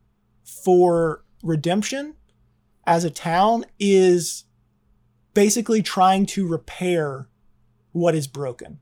[0.43, 2.15] for redemption
[2.86, 4.45] as a town is
[5.34, 7.27] basically trying to repair
[7.91, 8.79] what is broken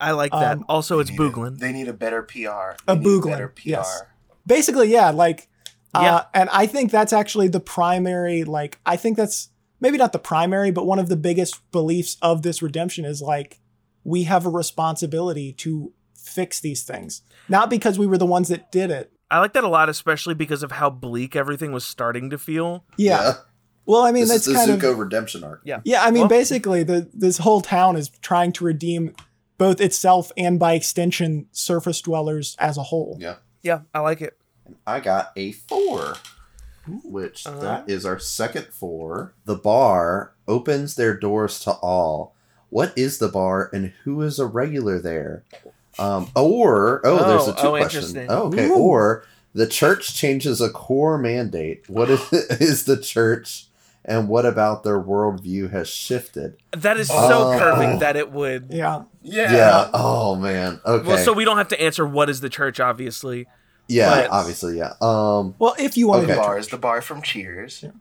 [0.00, 0.58] I like that.
[0.58, 1.58] Um, also, it's They need a- Booglin.
[1.60, 2.36] They need a better PR.
[2.48, 3.62] A They need Booglin, better PR.
[3.68, 4.02] yes.
[4.46, 5.48] basically yeah like
[5.94, 6.14] Yeah.
[6.16, 9.48] uh, and i think that's actually the primary like i think that's
[9.80, 13.60] maybe not the primary but one of the biggest beliefs of this redemption is like
[14.02, 18.70] we have a responsibility to fix these things not because we were the ones that
[18.72, 22.30] did it I like that a lot, especially because of how bleak everything was starting
[22.30, 22.84] to feel.
[22.96, 23.32] yeah,
[23.86, 25.60] well i mean this is that's the kind Zuko of redemption arc.
[25.64, 25.80] Yeah.
[25.84, 29.14] yeah i mean Well- basically the this whole town is trying to redeem
[29.58, 33.36] both itself and by extension surface dwellers as a whole Yeah.
[33.62, 34.38] Yeah, I like it.
[34.86, 36.14] I got a four,
[37.02, 37.60] which Uh-huh.
[37.60, 39.34] that is our second four.
[39.46, 42.34] The bar opens their doors to all.
[42.70, 45.44] What is the bar and who is a regular there?
[45.98, 48.26] Um, or oh, there's a Oh, two oh, question.
[48.28, 48.66] Oh, okay.
[48.68, 48.74] Ooh.
[48.74, 51.88] Or the church changes a core mandate.
[51.88, 53.66] What is, is the church,
[54.04, 56.56] and what about their worldview has shifted?
[56.76, 57.14] That is so
[57.52, 57.58] Oh.
[57.58, 58.66] perfect that it would.
[58.70, 59.52] yeah Yeah.
[59.52, 59.90] Yeah.
[59.94, 60.80] Oh man.
[60.84, 61.06] Okay.
[61.06, 63.46] Well, so we don't have to answer what is the church, obviously.
[63.88, 64.22] yeah.
[64.22, 64.76] but- Obviously.
[64.78, 64.94] Yeah.
[65.00, 65.54] Um.
[65.58, 66.32] well if you want Okay.
[66.34, 67.84] The bar is the bar from Cheers.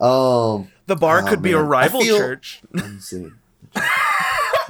[0.00, 0.68] Um.
[0.86, 1.64] The bar Oh, could be a man.
[1.64, 2.62] I rival feel- church.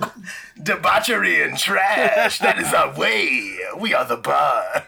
[0.02, 0.62] Let me see.
[0.62, 2.38] Debauchery and trash.
[2.40, 3.58] that is our way.
[3.78, 4.86] We are the bar.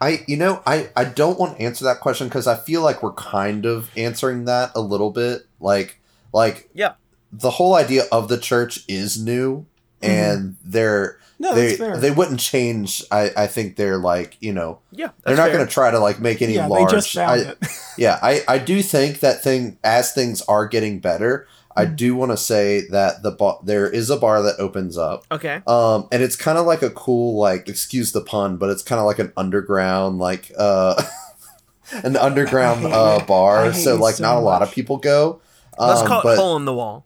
[0.00, 3.02] I you know I I don't want to answer that question because I feel like
[3.02, 6.00] we're kind of answering that a little bit like
[6.32, 6.94] like Yeah.
[7.32, 9.66] the whole idea of the church is new
[10.02, 10.10] mm-hmm.
[10.10, 14.52] and they're no they that's fair they wouldn't change I I think they're like you
[14.52, 17.12] know Yeah, they're not going to try to like make any yeah large they just
[17.14, 17.58] found I, it
[17.98, 21.46] yeah I I do think that thing as things are getting better
[21.76, 21.96] I Mhm.
[21.96, 25.60] do want to say that the bar there is a bar that opens up Okay.
[25.66, 29.00] um, and it's kind of like a cool, like, excuse the pun, but it's kind
[29.00, 31.02] of like an underground, like, uh,
[32.04, 33.26] an underground uh, you.
[33.26, 33.72] Bar.
[33.74, 35.40] So, like, so not a lot of people go.
[35.78, 37.04] Let's Um, call it hole in the wall.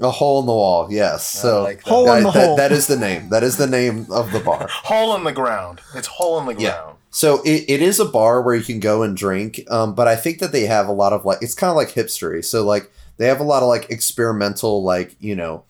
[0.00, 0.88] a hole in the wall.
[0.90, 1.26] Yes.
[1.26, 1.90] So, like that.
[1.90, 2.56] Hole in the that- hole.
[2.56, 3.28] that is the name.
[3.28, 4.66] That is the name of the bar.
[4.84, 5.80] Hole in the ground.
[5.94, 6.70] It's hole in the Yeah.
[6.70, 6.96] ground.
[7.10, 10.14] So it, it is a bar where you can go and drink, um, but I
[10.16, 12.42] think that they have a lot of like it's kind of like hipstery.
[12.44, 12.90] So like
[13.20, 15.64] they have a lot of like experimental like you know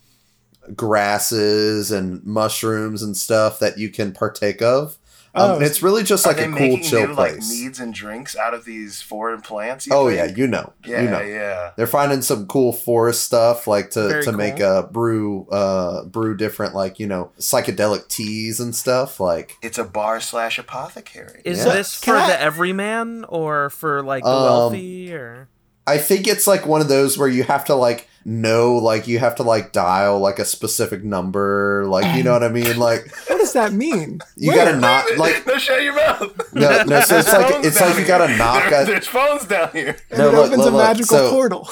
[0.77, 4.97] grasses and mushrooms and stuff that you can partake of.
[5.33, 5.61] Um, Oh.
[5.61, 7.35] it's really just like a cool making chill new place.
[7.39, 9.87] like meads and drinks out of these foreign plants?
[9.89, 10.19] oh think?
[10.19, 11.21] yeah, you know, yeah, you know.
[11.21, 11.71] yeah.
[11.77, 16.37] They're finding some cool forest stuff, like to, Very to make a brew, uh, brew
[16.37, 19.21] different, like you know, psychedelic teas and stuff.
[19.21, 21.43] Like, It's a bar slash apothecary.
[21.45, 21.75] Is Yeah.
[21.75, 25.49] this for I- the everyman or for like the Um, wealthy or
[25.91, 29.19] I think it's like one of those where you have to like know, like you
[29.19, 32.53] have to like dial like a specific number, like you know what I um.
[32.53, 34.21] mean, like What does that mean?
[34.37, 34.65] you Where?
[34.67, 36.53] gotta knock, like no, shut your mouth.
[36.55, 37.01] no, no.
[37.01, 38.87] So it's like it's down like you gotta knock There- at.
[38.87, 39.97] There's phones down here.
[40.11, 41.69] And No, it look, opens look, a magical so- portal.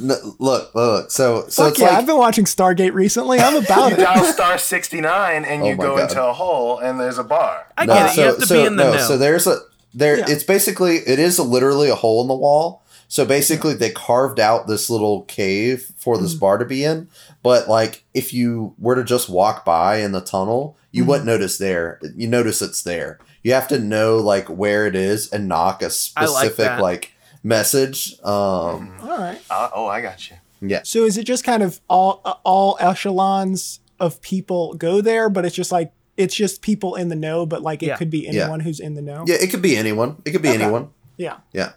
[0.00, 1.10] No, look, look.
[1.10, 3.38] So so Fuck it's yeah, like I've been watching Stargate recently.
[3.40, 4.00] I'm about You it.
[4.00, 6.08] dial star sixty nine and Oh you my go God.
[6.08, 7.66] into a hole and there's a bar.
[7.76, 8.14] I No, get it.
[8.14, 8.98] so, you have to so, be in the no, know.
[8.98, 9.58] So there's a
[9.92, 10.18] there.
[10.20, 10.26] Yeah.
[10.28, 12.79] It's basically it is literally a hole in the wall.
[13.12, 16.38] So basically, they carved out this little cave for this Mm.
[16.40, 17.08] bar to be in.
[17.42, 21.06] But like, if you were to just walk by in the tunnel, you Mhm.
[21.08, 21.98] wouldn't notice there.
[22.16, 23.18] You notice it's there.
[23.42, 26.80] You have to know like where it is and knock a specific that.
[26.80, 27.10] like
[27.42, 28.14] message.
[28.22, 29.38] Um, All right.
[29.50, 30.36] Uh, oh, I got you.
[30.62, 30.80] yeah.
[30.84, 35.44] So is it just kind of all uh, all echelons of people go there, but
[35.44, 37.96] it's just like it's just people in the know, but like it Yeah.
[37.96, 38.42] could be Yeah.
[38.42, 39.24] anyone who's in the know.
[39.26, 40.16] Yeah, it could be anyone.
[40.24, 40.62] It could be Okay.
[40.62, 40.90] anyone.
[41.16, 41.38] Yeah.
[41.52, 41.72] Yeah.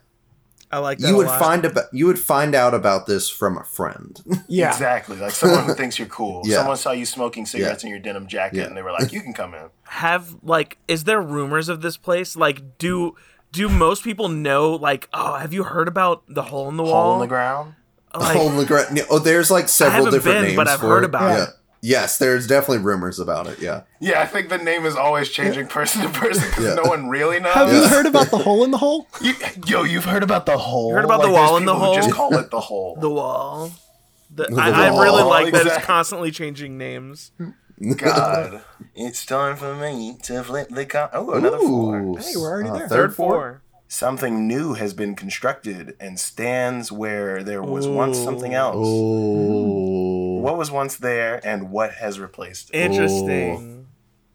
[0.74, 1.08] I like that.
[1.08, 1.40] You a would lot.
[1.40, 4.20] find about you would find out about this from a friend.
[4.48, 4.70] Yeah.
[4.72, 5.18] Exactly.
[5.18, 6.42] Like someone who thinks you're cool.
[6.46, 6.58] Yeah.
[6.58, 8.64] Someone saw you smoking cigarettes in your denim jacket Yeah.
[8.66, 9.70] and they were like, you can come in.
[9.84, 12.36] have like is there rumors of this place?
[12.36, 13.16] Like do
[13.52, 17.04] do most people know like oh have you heard about the hole in the wall?
[17.06, 17.76] Hole in the ground.
[18.16, 19.00] Like, Hole in the ground.
[19.10, 21.08] Oh, there's like several haven't different been, names but I've for heard it.
[21.08, 21.44] about yeah.
[21.46, 21.50] it.
[21.86, 23.60] Yes, there's definitely rumors about it.
[23.60, 23.82] Yeah.
[24.00, 26.76] Yeah, I think the name is always changing person to person because Yeah.
[26.76, 27.54] no one really knows.
[27.54, 27.82] Have Yeah.
[27.82, 29.06] you heard about the hole in the hole?
[29.20, 29.34] You-
[29.66, 30.92] yo, you've heard about the hole?
[30.92, 31.94] You heard about the wall in the hole?
[31.94, 32.96] Just call it the hole.
[33.02, 33.70] the wall.
[34.34, 37.32] The, The I, I really like that it's constantly changing names.
[37.98, 38.62] God,
[38.96, 41.10] it's time for me to flip the coin.
[41.12, 42.00] Oh, another four.
[42.00, 42.88] Ooh, Hey, we're already uh, there.
[42.88, 43.32] Third four.
[43.34, 43.62] four.
[43.90, 48.78] Something new has been constructed and stands where there was once something else.
[48.80, 50.23] Oh.
[50.44, 52.78] What was once there and what has replaced it?
[52.78, 53.88] Interesting.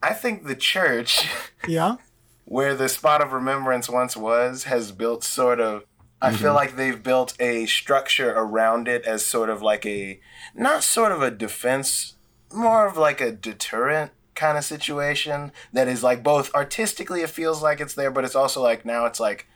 [0.02, 1.28] I think the church,
[1.68, 1.96] Yeah.
[2.44, 5.84] where the spot of remembrance once was, has built sort of.
[6.20, 10.18] I feel like they've built a structure around it as sort of like a.
[10.54, 12.14] Not sort of a defense,
[12.52, 17.62] more of like a deterrent kind of situation that is like both artistically it feels
[17.62, 19.46] like it's there, but it's also like now it's like.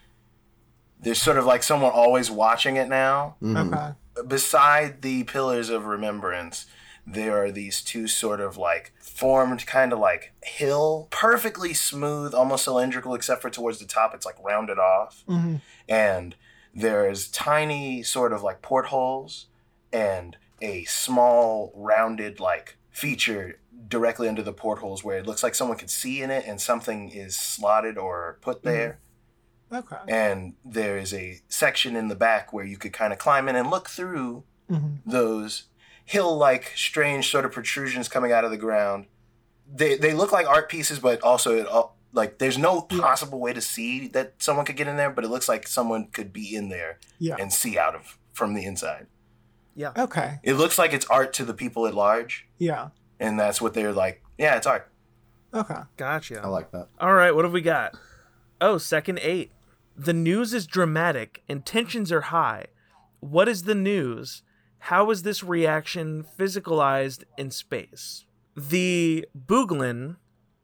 [1.01, 3.73] There's sort of like someone always watching it now Mhm.
[3.73, 3.93] Okay.
[4.27, 6.65] Beside the pillars of remembrance
[7.05, 11.07] there are these two sort of like formed kind of like hill.
[11.11, 15.23] Perfectly smooth almost cylindrical except for towards the top it's like rounded off.
[15.27, 15.57] Hmm
[15.89, 16.35] and
[16.73, 19.47] there's tiny sort of like portholes
[19.91, 25.77] and a small rounded like feature directly under the portholes where it looks like someone
[25.77, 28.99] could see in it and something is slotted or put there
[29.73, 29.97] Okay.
[30.07, 33.55] and there is a section in the back where you could kind of climb in
[33.55, 35.63] and look through hmm those
[36.05, 39.05] hill-like strange sort of protrusions coming out of the ground
[39.73, 42.99] they they look like art pieces but also it all like there's no Yeah.
[43.01, 46.07] possible way to see that someone could get in there but it looks like someone
[46.11, 47.35] could be in there Yeah.
[47.39, 49.07] and see out of from the inside
[49.75, 49.91] Yeah.
[49.97, 50.39] Okay.
[50.43, 52.89] it looks like it's art to the people at large Yeah.
[53.19, 54.89] and that's what they're like yeah it's art
[55.55, 55.75] Okay.
[55.97, 56.41] Gotcha.
[56.43, 56.87] I like that.
[56.99, 57.95] All right, what have we got?
[58.59, 59.51] Oh, second eight.
[59.95, 62.67] The news is dramatic and tensions are high.
[63.19, 64.41] What is the news?
[64.79, 68.25] How is this reaction physicalized in space?
[68.55, 70.17] The Booglin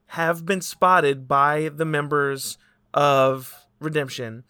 [0.08, 2.58] have been spotted by the members
[2.94, 4.44] of Redemption.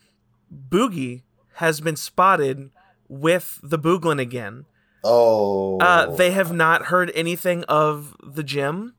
[0.51, 1.23] Boogie
[1.55, 2.71] has been spotted
[3.07, 4.65] with the Booglin again.
[5.03, 5.77] Oh.
[5.77, 8.95] Uh, they have not heard anything of the gym.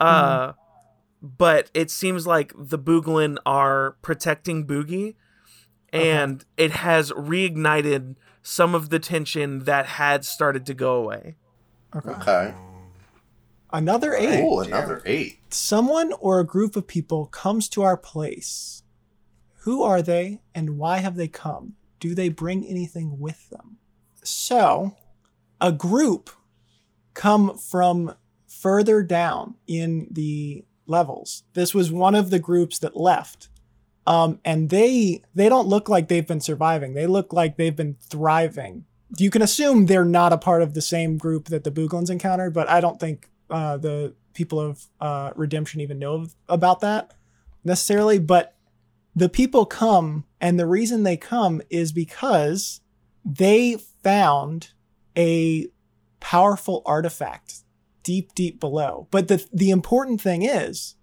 [0.00, 0.54] Uh,
[1.22, 5.14] but it seems like the Booglin are protecting Boogie,
[5.92, 6.02] uh-huh.
[6.02, 11.36] and it has reignited some of the tension that had started to go away.
[11.94, 12.10] Okay.
[12.10, 12.54] Okay.
[13.72, 14.42] Another eight.
[14.42, 15.38] Oh, another eight.
[15.50, 18.82] Someone or a group of people comes to our place.
[19.60, 21.74] Who are they and why have they come?
[22.00, 23.78] Do they bring anything with them?
[24.24, 24.96] So,
[25.60, 26.30] a group
[27.14, 28.16] come from
[28.46, 31.44] further down in the levels.
[31.54, 33.48] This was one of the groups that left.
[34.06, 36.94] Um, and they they don't look like they've been surviving.
[36.94, 38.84] They look like they've been thriving.
[39.16, 42.52] You can assume they're not a part of the same group that the Booglins encountered,
[42.52, 47.14] but I don't think uh, the people of uh, Redemption even know about that
[47.62, 48.18] necessarily.
[48.18, 48.56] But
[49.14, 52.80] the people come, and the reason they come is because
[53.24, 54.70] they found
[55.16, 55.68] a
[56.18, 57.62] powerful artifact
[58.02, 59.08] deep, deep below.
[59.10, 60.96] But the the important thing is,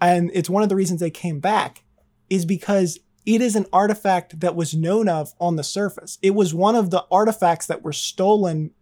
[0.00, 1.84] and it's one of the reasons they came back,
[2.30, 6.18] is because it is an artifact that was known of on the surface.
[6.22, 8.72] It was one of the artifacts that were stolen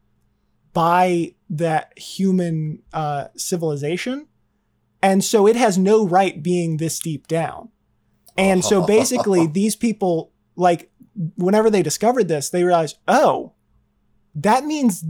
[0.73, 4.27] by that human uh, civilization.
[5.03, 7.69] And so it has no right being this deep down.
[8.37, 10.91] And so basically, these people, like,
[11.37, 13.53] whenever they discovered this, they realized, oh,
[14.35, 15.05] that means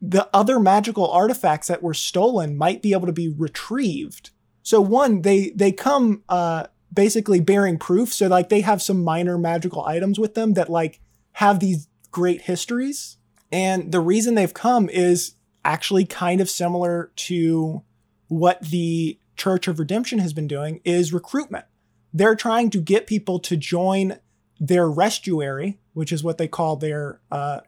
[0.00, 4.30] the other magical artifacts that were stolen might be able to be retrieved.
[4.62, 8.12] So one, they they come uh, basically bearing proof.
[8.12, 11.00] So like they have some minor magical items with them that like
[11.32, 13.16] have these great histories.
[13.50, 15.34] And the reason they've come is
[15.64, 17.82] actually kind of similar to
[18.28, 21.64] what the Church of Redemption has been doing is recruitment.
[22.12, 24.18] They're trying to get people to join
[24.58, 27.60] their restuary, which is what they call their uh,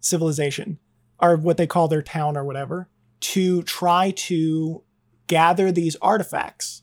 [0.00, 0.78] civilization,
[1.20, 2.88] or what they call their town or whatever,
[3.20, 4.82] to try to
[5.26, 6.82] gather these artifacts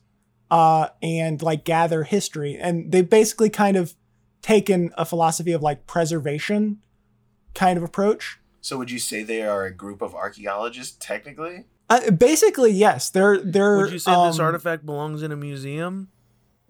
[0.50, 2.58] uh, and like gather history.
[2.58, 3.96] And they've basically kind of
[4.42, 6.80] taken a philosophy of like preservation
[7.54, 8.40] kind of approach.
[8.62, 11.66] So would you say they are a group of archaeologists technically?
[11.90, 13.10] Uh, basically, yes.
[13.10, 13.78] They're they're.
[13.78, 16.10] Would you say this um, artifact belongs in a museum?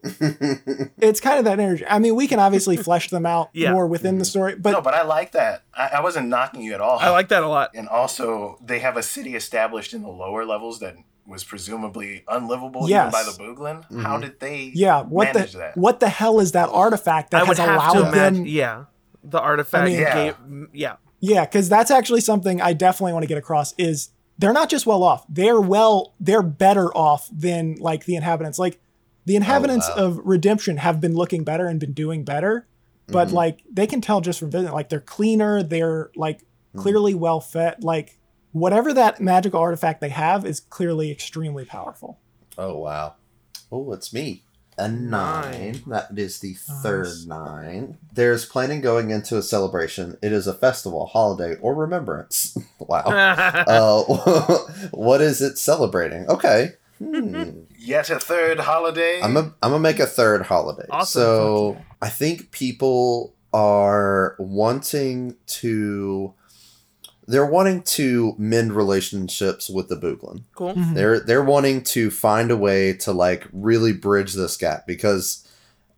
[0.04, 1.86] It's kind of that energy.
[1.88, 3.72] I mean, we can obviously flesh them out Yeah.
[3.74, 4.30] more within the mm-hmm.
[4.30, 5.64] story, but no, but I like that.
[5.74, 7.00] I, I wasn't knocking you at all.
[7.00, 7.72] I like that a lot.
[7.76, 10.96] and also they have a city established in the lower levels that
[11.26, 13.08] was presumably unlivable Yes.
[13.08, 13.84] even by the Booglin.
[13.84, 14.02] Mm-hmm.
[14.02, 15.78] How did they yeah, what manage the that?
[15.78, 18.34] what the hell is that artifact that I has have to allowed imagine.
[18.40, 18.46] them?
[18.48, 18.86] Yeah,
[19.24, 19.84] the artifact.
[19.84, 20.14] I mean- Yeah.
[20.16, 20.36] gave,
[20.74, 20.96] yeah.
[21.24, 24.88] Yeah, because that's actually something I definitely want to get across is they're not just
[24.88, 25.24] well off.
[25.30, 28.58] They're well, they're better off than like the inhabitants.
[28.58, 28.82] Like
[29.26, 30.06] the inhabitants wow.
[30.06, 32.68] of Redemption have been looking better and been doing better,
[33.08, 33.34] but Mhm.
[33.34, 36.42] like they can tell just from visiting, like they're cleaner, they're like
[36.76, 37.84] clearly well fed.
[37.84, 38.18] Like
[38.52, 42.20] whatever that magical artifact they have is clearly extremely powerful.
[42.58, 43.16] Oh wow.
[43.72, 44.44] Oh, it's me.
[44.78, 45.82] A nine.
[45.88, 47.26] That is the third Nice.
[47.26, 47.98] nine.
[48.14, 50.18] There's planning going into a celebration.
[50.24, 52.58] It is a festival, holiday, or remembrance.
[52.80, 53.04] wow.
[53.68, 54.04] uh,
[54.92, 56.28] what is it celebrating?
[56.30, 56.72] Okay.
[57.00, 57.62] Hmm.
[57.84, 59.20] Yet a third holiday.
[59.22, 60.86] I'm a, I'm gonna make a third holiday.
[60.90, 61.20] Awesome.
[61.22, 66.34] So I think people are wanting to.
[67.28, 70.44] They're wanting to mend relationships with the Booglin.
[70.54, 70.74] cool.
[70.76, 70.94] Mhm.
[70.94, 75.48] They're they're wanting to find a way to like really bridge this gap because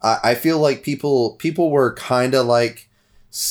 [0.02, 2.90] I, I feel like people people were kind of like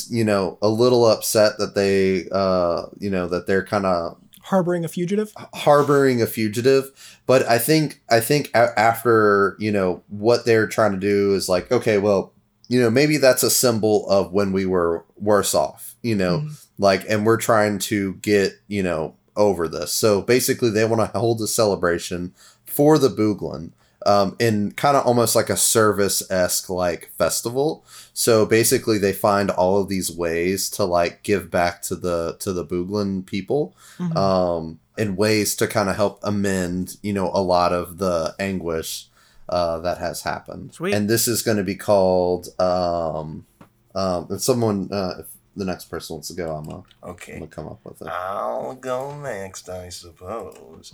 [0.08, 4.84] you know a little upset that they uh you know that they're kind of Harboring
[4.84, 5.32] a fugitive.
[5.54, 6.90] harboring a fugitive
[7.26, 11.70] but i think i think after you know what they're trying to do is like
[11.70, 12.32] okay well
[12.68, 16.64] you know maybe that's a symbol of when we were worse off you know Mhm.
[16.78, 21.18] like and we're trying to get you know over this so basically they want to
[21.18, 22.34] hold a celebration
[22.66, 23.70] for the booglin
[24.06, 29.80] um, in kind of almost like a service-esque like festival so basically they find all
[29.80, 34.16] of these ways to like give back to the to the booglin people Mhm.
[34.16, 39.08] um, in ways to kind of help amend, you know, a lot of the anguish
[39.48, 40.74] uh, that has happened.
[40.74, 40.92] Sweet.
[40.94, 42.48] And this is going to be called.
[42.60, 43.46] Um,
[43.94, 45.26] um, if someone, uh, if
[45.56, 47.34] the next person wants to go, I'm gonna, I'm okay.
[47.34, 48.08] gonna come up with it.
[48.08, 50.92] I'll go next, I suppose.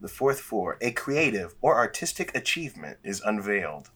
[0.00, 0.78] The fourth four.
[0.80, 3.90] A creative or artistic achievement is unveiled.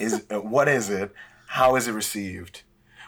[0.00, 1.12] is uh, what is it?
[1.46, 2.62] How is it received?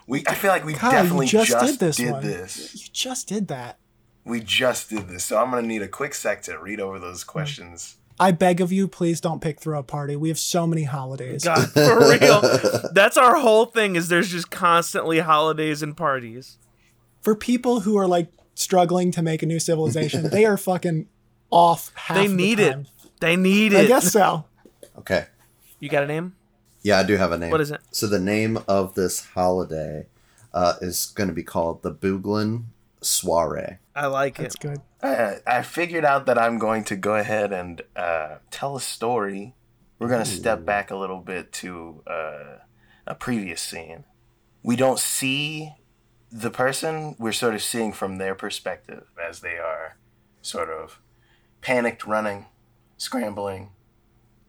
[0.07, 2.75] We I feel like we Kyle, definitely just, just, did this did this.
[2.75, 3.79] You just did that.
[4.25, 5.25] We just did this.
[5.25, 7.97] So I'm gonna need a quick sec to read over those questions.
[8.19, 10.15] I beg of you, please don't pick throw a party.
[10.15, 11.45] We have so many holidays.
[11.45, 12.43] God, for real.
[12.93, 13.97] That's our whole thing.
[13.97, 16.59] Is there's just constantly holidays and parties.
[17.21, 21.09] For people who are like struggling to make a new civilization, they are fucking
[21.55, 22.87] off half They the need it.
[23.21, 23.85] They need it.
[23.85, 24.45] I guess so.
[24.99, 25.27] Okay.
[25.79, 26.35] You got a name?
[26.83, 27.51] Yeah, I do have a name.
[27.51, 27.81] What is it?
[27.93, 30.07] So the name of this holiday
[30.53, 32.65] uh, is going to be called the Booglin
[33.01, 33.79] Soiree.
[33.95, 34.61] I like That's it.
[34.61, 34.83] That's good.
[35.01, 39.55] Uh, I figured out that I'm going to go ahead and uh, tell a story.
[39.99, 42.59] We're going to step back a little bit to uh,
[43.07, 44.05] a previous scene.
[44.63, 45.73] We don't see
[46.33, 49.97] the person, we're sort of seeing from their perspective as they are
[50.43, 50.99] sort of
[51.65, 52.45] panicked running,
[52.99, 53.71] scrambling.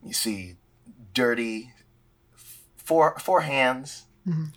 [0.04, 0.58] You see
[1.14, 1.72] dirty
[2.76, 4.54] four four hands Mhm.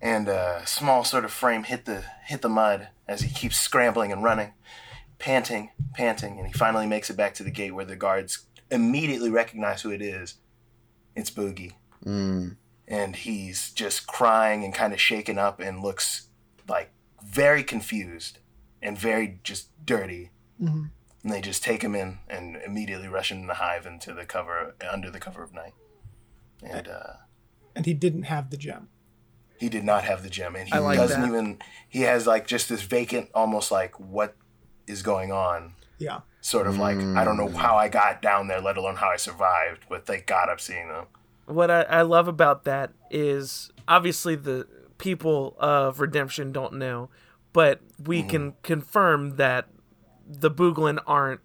[0.00, 4.12] and a small sort of frame hit the hit the mud as he keeps scrambling
[4.12, 4.52] and running,
[5.18, 9.28] panting, panting, and he finally makes it back to the gate where the guards immediately
[9.30, 10.36] recognize who it is.
[11.14, 11.72] It's Boogie.
[12.04, 12.56] Mm.
[12.86, 16.28] And he's just crying and kind of shaken up and looks
[16.68, 16.90] like
[17.22, 18.38] very confused
[18.80, 20.30] and very just dirty.
[20.60, 20.90] Mhm.
[21.24, 24.24] And they just take him in and immediately rush him in the hive into the
[24.24, 25.72] cover under the cover of night.
[26.62, 27.14] And uh,
[27.74, 28.88] And he didn't have the gem.
[29.58, 31.28] he did not have the gem, and he like doesn't that.
[31.28, 31.58] even.
[31.88, 34.36] He has like just this vacant, almost like what
[34.86, 36.20] is going on, Yeah.
[36.40, 39.16] sort of like I don't know how I got down there, let alone how I
[39.16, 39.84] survived.
[39.88, 41.06] But thank God I'm seeing them.
[41.46, 44.66] what I, I love about that is obviously the
[44.98, 47.08] people of Redemption don't know,
[47.52, 49.68] but we can confirm that
[50.28, 51.40] the Booglin aren't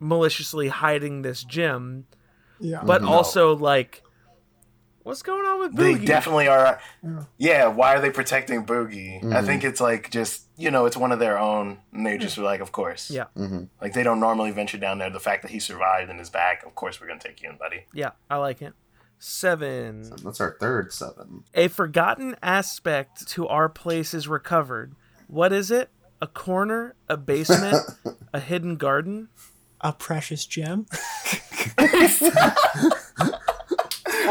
[0.00, 2.06] maliciously hiding this gem,
[2.58, 2.82] Yeah.
[2.84, 4.02] but also like,
[5.02, 5.76] what's going on with Boogie?
[5.76, 6.06] They Boogie?
[6.06, 6.80] definitely are.
[7.38, 9.18] Yeah, why are they protecting Boogie?
[9.18, 9.46] I mm-hmm.
[9.46, 12.44] think it's like just you know it's one of their own, and they just were
[12.44, 13.10] like, of course.
[13.10, 13.64] yeah, mm-hmm.
[13.80, 15.10] Like they don't normally venture down there.
[15.10, 17.56] The fact that he survived and is back, of course we're gonna take you in,
[17.56, 17.86] buddy.
[17.92, 18.74] yeah, I like it.
[19.18, 20.10] Seven.
[20.24, 21.44] That's our third seven.
[21.54, 24.96] A forgotten aspect to our place is recovered.
[25.28, 25.90] What is it?
[26.22, 27.84] A corner, a basement,
[28.32, 29.28] a hidden garden?
[29.82, 30.86] a precious gem.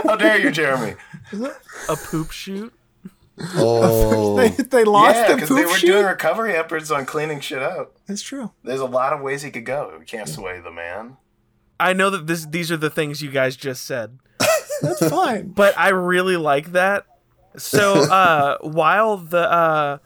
[0.04, 0.96] How dare you, Jeremy?
[1.90, 2.74] A poop chute?
[3.56, 5.92] Oh, they, they lost yeah, the because they were chute.
[5.92, 7.98] doing recovery efforts on cleaning shit up.
[8.06, 8.52] That's true.
[8.64, 9.96] There's a lot of ways he could go.
[9.98, 11.18] We can't sway the man.
[11.80, 14.20] I know that this these are the things you guys just said.
[14.82, 15.50] That's fine.
[15.50, 17.06] but I really like that.
[17.58, 19.98] So uh, while the uh,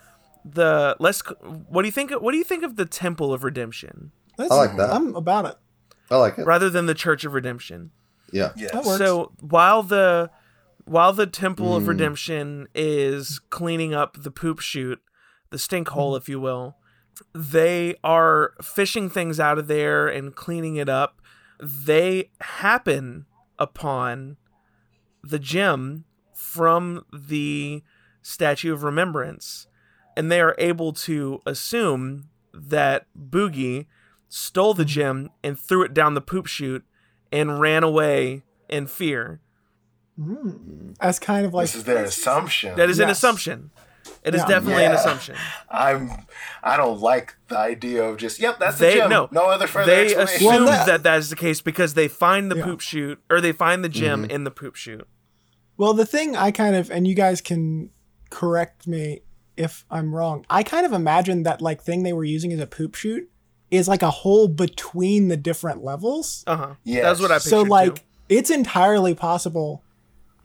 [0.46, 1.22] the let's
[1.68, 4.56] what do you think what do you think of the Temple of Redemption That's, I
[4.56, 4.92] like that.
[4.92, 5.56] I'm about it.
[6.12, 6.46] I like it.
[6.46, 7.92] rather than the Church of Redemption?
[8.32, 8.52] Yeah.
[8.56, 8.86] Yes.
[8.98, 10.30] So while the
[10.86, 11.88] while the Temple of mm.
[11.88, 15.02] Redemption is cleaning up the poop chute,
[15.50, 16.78] the stink hole, if you will,
[17.34, 21.22] they are fishing things out of there and cleaning it up.
[21.60, 23.26] They happen
[23.58, 24.38] upon
[25.24, 27.84] the gem from the
[28.22, 29.68] Statue of Remembrance,
[30.16, 33.86] and they are able to assume that Boogie
[34.30, 34.90] stole the mm-hmm.
[34.90, 36.86] gem and threw it down the poop chute
[37.32, 39.42] and ran away in fear.
[40.20, 40.96] Mm.
[41.02, 42.76] As kind of like This is their assumption.
[42.76, 43.72] That is an assumption.
[44.24, 44.48] It is Yeah.
[44.48, 45.36] definitely an assumption.
[45.70, 46.12] I'm.
[46.64, 48.40] I don't like the idea of just.
[48.40, 49.10] Yep, that's the They gem.
[49.10, 52.08] no, No other further They assume Well, that- that that is the case because they
[52.08, 52.64] find the Yeah.
[52.66, 54.32] poop chute or they find the gem mm-hmm.
[54.32, 55.08] in the poop chute.
[55.78, 57.90] Well, the thing I kind of, and you guys can
[58.30, 59.22] correct me
[59.58, 60.46] if I'm wrong.
[60.50, 63.30] I kind of imagine that like thing they were using as a poop chute
[63.72, 66.44] is like a hole between the different levels.
[66.48, 66.74] Uh huh.
[66.84, 67.04] Yes.
[67.04, 68.02] That's what I pictured so like too.
[68.30, 69.84] it's entirely possible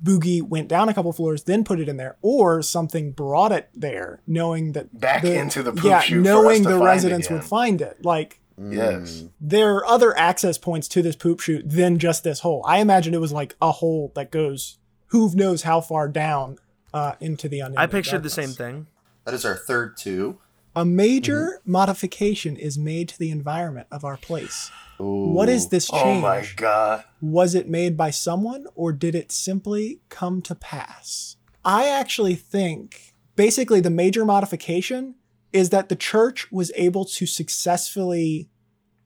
[0.02, 3.68] Boogie went down a couple floors, then put it in there, or something brought it
[3.74, 6.84] there, knowing that Back into the poop yeah, chute for knowing us to the find
[6.84, 7.36] residents again.
[7.38, 8.04] would find it.
[8.04, 9.24] Like Yes.
[9.40, 12.62] there are other access points to this poop chute than just this hole.
[12.66, 16.56] I imagine it was like a hole that goes who knows how far down
[16.94, 17.78] uh, into the unknown.
[17.78, 18.86] I pictured the same thing.
[19.24, 20.38] That is our third two.
[20.76, 21.72] A major Mm-hmm.
[21.72, 24.70] modification is made to the environment of our place.
[24.98, 26.18] What is this change?
[26.18, 27.04] Oh my god.
[27.22, 31.36] Was it made by someone or did it simply come to pass?
[31.64, 35.14] I actually think basically the major modification
[35.52, 38.48] is that the church was able to successfully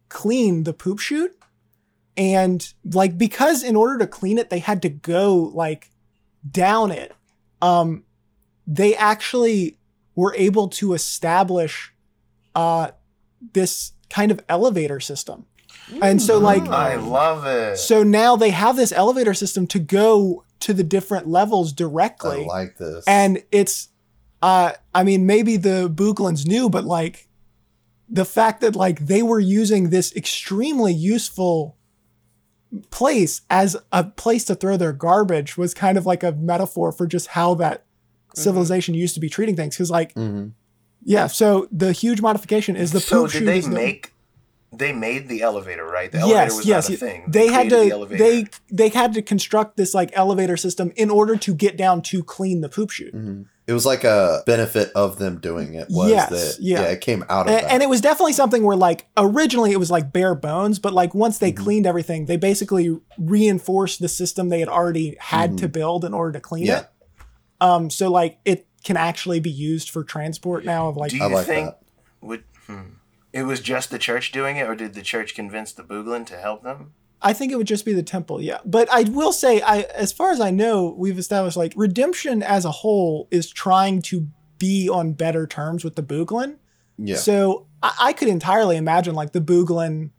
[0.08, 1.36] clean the poop chute.
[2.16, 5.90] And like because in order to clean it, they had to go like
[6.48, 7.12] down it.
[7.62, 8.04] Um
[8.66, 9.78] they actually
[10.14, 11.92] were able to establish
[12.54, 12.90] uh
[13.52, 15.46] this kind of elevator system.
[16.00, 17.76] And so like I love it.
[17.78, 22.44] so now they have this elevator system to go to the different levels directly.
[22.44, 23.04] I like this.
[23.06, 23.88] and it's
[24.40, 27.28] uh I mean maybe the Booglins knew, but like
[28.08, 31.76] the fact that like they were using this extremely useful
[32.90, 37.06] place as a place to throw their garbage was kind of like a metaphor for
[37.06, 37.84] just how that
[38.34, 39.76] civilization used to be treating things.
[39.76, 40.52] Cause like Mhm.
[41.02, 44.10] yeah, so the huge modification is the so poop did chute they is no- make?
[44.76, 46.10] They made the elevator, right?
[46.10, 46.88] The elevator yes, was yes.
[46.88, 47.24] not a thing.
[47.28, 48.24] They, had to The elevator.
[48.24, 52.24] they they had to construct this like elevator system in order to get down to
[52.24, 53.14] clean the poop chute.
[53.14, 53.44] Mhm.
[53.68, 55.86] It was like a benefit of them doing it.
[55.90, 56.80] Was Yes, that yeah.
[56.82, 56.86] yeah.
[56.88, 57.70] it came out of A- that.
[57.72, 61.14] And, it was definitely something where like originally it was like bare bones, but like
[61.14, 61.44] once Mm-hmm.
[61.44, 66.12] they cleaned everything, they basically reinforced the system they had already had to build in
[66.12, 66.70] order to clean Mm-hmm.
[66.72, 66.80] Yeah.
[66.80, 66.88] it.
[67.64, 71.28] Um, so like it can actually be used for transport now of like Do I
[71.28, 71.80] you like think that.
[72.20, 72.80] would hmm,
[73.32, 76.36] it was just the church doing it, or did the church convince the Booglin to
[76.36, 76.92] help them?
[77.22, 78.58] I think it would just be the temple, yeah.
[78.66, 82.64] But I will say, I as far as I know, we've established like redemption as
[82.66, 86.58] a whole is trying to be on better terms with the Booglin.
[86.98, 87.16] yeah.
[87.16, 90.10] So I, I could entirely imagine like the Booglin,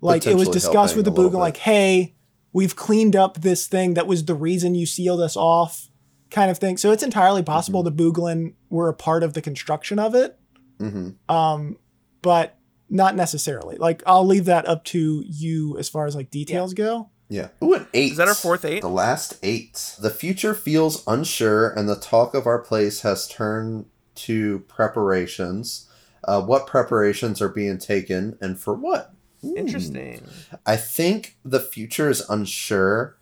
[0.00, 2.14] like it was discussed with the helping a little Booglin, like, hey,
[2.52, 5.88] we've cleaned up this thing that was the reason you sealed us off,
[6.32, 6.76] kind of thing.
[6.76, 7.96] So it's entirely possible Mm-hmm.
[7.96, 10.36] the Booglin were a part of the construction of it.
[10.78, 11.76] hmm Um,
[12.22, 12.58] but
[12.90, 13.76] not necessarily.
[13.76, 17.10] Like I'll leave that up to you as far as like details go.
[17.28, 17.48] Yeah.
[17.62, 18.12] Ooh, an eight.
[18.12, 18.82] Is that our fourth eight?
[18.82, 19.94] The last eight.
[19.98, 25.88] The future feels unsure, and the talk of our place has turned to preparations.
[26.24, 29.14] Uh, what preparations are being taken, and for what?
[29.40, 29.56] Hmm.
[29.56, 30.22] Interesting.
[30.66, 33.16] I think the future is unsure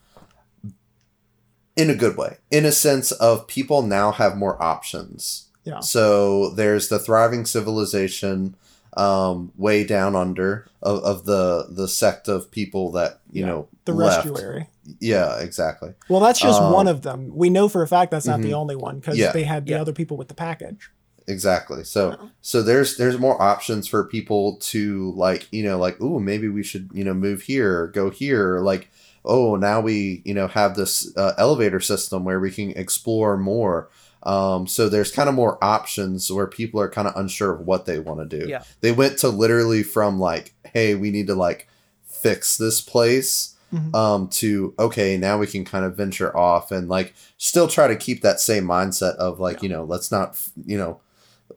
[1.76, 5.48] in a good way, in a sense of people now have more options.
[5.64, 5.80] Yeah.
[5.80, 8.56] So there's the thriving civilization
[8.96, 13.46] um, way down under of, of the the sect of people that you Yeah.
[13.46, 14.26] know The left.
[14.26, 14.68] rescuary.
[14.98, 15.94] Yeah, exactly.
[16.08, 17.30] Well, that's just Um, one of them.
[17.32, 18.54] We know for a fact that's not the mhm.
[18.54, 19.30] only one because Yeah.
[19.30, 19.80] they had the Yeah.
[19.80, 20.90] other people with the package.
[21.28, 21.84] Exactly.
[21.84, 26.48] So so there's there's more options for people to like, you know, like, oh maybe
[26.48, 28.90] we should, you know, move here, or go here, like
[29.24, 33.88] oh, now we, you know, have this uh, elevator system where we can explore more.
[34.22, 37.86] Um, so there's kind of more options where people are kind of unsure of what
[37.86, 38.48] they want to do.
[38.48, 38.62] Yeah.
[38.80, 41.68] They went to literally from like, hey, we need to like
[42.06, 43.94] fix this place Mhm.
[43.94, 47.94] um to okay now we can kind of venture off and like still try to
[47.94, 50.98] keep that same mindset of like you know let's not you know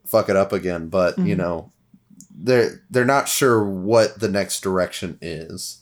[0.05, 1.37] fuck it up again but you Mhm.
[1.39, 1.71] know
[2.37, 5.79] they're they're not sure what the next direction is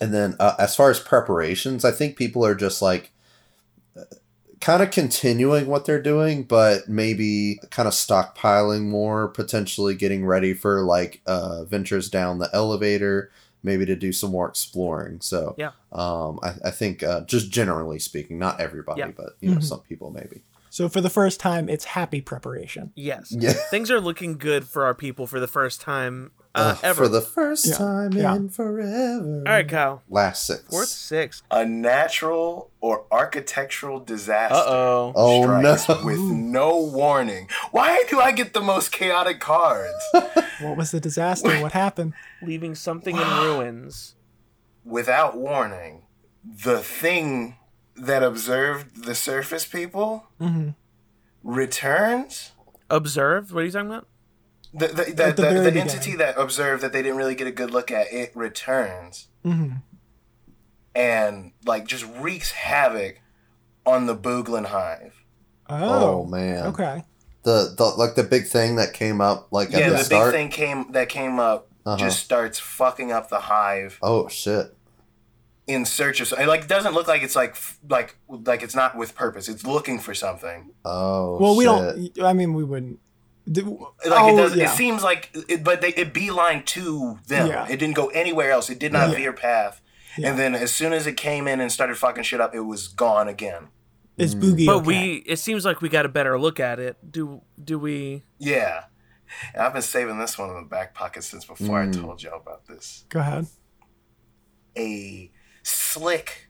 [0.00, 3.12] and then uh, as far as preparations i think people are just like
[4.60, 10.54] kind of continuing what they're doing but maybe kind of stockpiling more potentially getting ready
[10.54, 13.30] for like uh ventures down the elevator
[13.62, 15.72] maybe to do some more exploring so Yeah.
[15.92, 19.10] um i, I think uh, just generally speaking not everybody Yeah.
[19.14, 19.64] but you know Mhm.
[19.64, 22.90] some people maybe So for the first time, it's happy preparation.
[22.96, 23.30] Yes.
[23.30, 27.04] yeah Things are looking good for our people for the first time uh, Ugh, ever.
[27.04, 27.74] for the first Yeah.
[27.76, 28.34] time Yeah.
[28.36, 30.02] in forever All right, Kyle.
[30.08, 31.42] last six Fourth, six.
[31.50, 34.54] A natural or architectural disaster.
[34.54, 35.12] Uh oh.
[35.16, 37.48] oh strikes no with no warning.
[37.72, 39.92] Why do I get the most chaotic cards?
[40.60, 41.60] What was the disaster?
[41.60, 42.12] what happened?
[42.40, 44.14] Leaving something in ruins.
[44.84, 46.02] Without warning,
[46.44, 47.56] the thing
[47.96, 50.70] that observed the surface people hmm
[51.42, 52.52] returns.
[52.90, 53.50] Observed?
[53.52, 54.06] What are you talking about?
[54.76, 55.80] The, the, the, the the, very the beginning.
[55.94, 59.74] entity that observed that they didn't really get a good look at it returns hmm
[60.94, 63.20] and like just wreaks havoc
[63.86, 65.14] on the Booglin hive.
[65.68, 67.02] oh, Oh, man okay.
[67.42, 70.32] the, the like the big thing that came up like yeah, at the, the start
[70.32, 71.96] big thing came that came up Uh-huh.
[71.96, 74.76] just starts fucking up the hive oh shit
[75.66, 76.46] in search of something.
[76.46, 77.56] Like it doesn't look like it's like
[77.88, 79.48] like like it's not with purpose.
[79.48, 80.72] It's looking for something.
[80.84, 82.20] oh Well, we don't.
[82.22, 82.98] I mean, we wouldn't.
[83.50, 84.56] Do, Like oh, it does.
[84.56, 84.64] yeah.
[84.72, 87.48] It seems like, it, but they it beeline to them.
[87.48, 87.66] Yeah.
[87.68, 88.70] It didn't go anywhere else.
[88.70, 89.16] It did not Yeah.
[89.16, 89.80] veer path.
[90.16, 90.30] Yeah.
[90.30, 92.88] And then as soon as it came in and started fucking shit up, it was
[92.88, 93.68] gone again.
[94.16, 94.86] It's Boogie But okay?
[94.86, 96.96] we it seems like we got a better look at it.
[97.10, 98.84] Do do we Yeah.
[99.52, 102.00] And I've been saving this one in the back pocket since before I Mm.
[102.00, 103.04] told y'all about this.
[103.08, 103.46] Go ahead.
[104.76, 105.30] A
[105.62, 106.48] slick,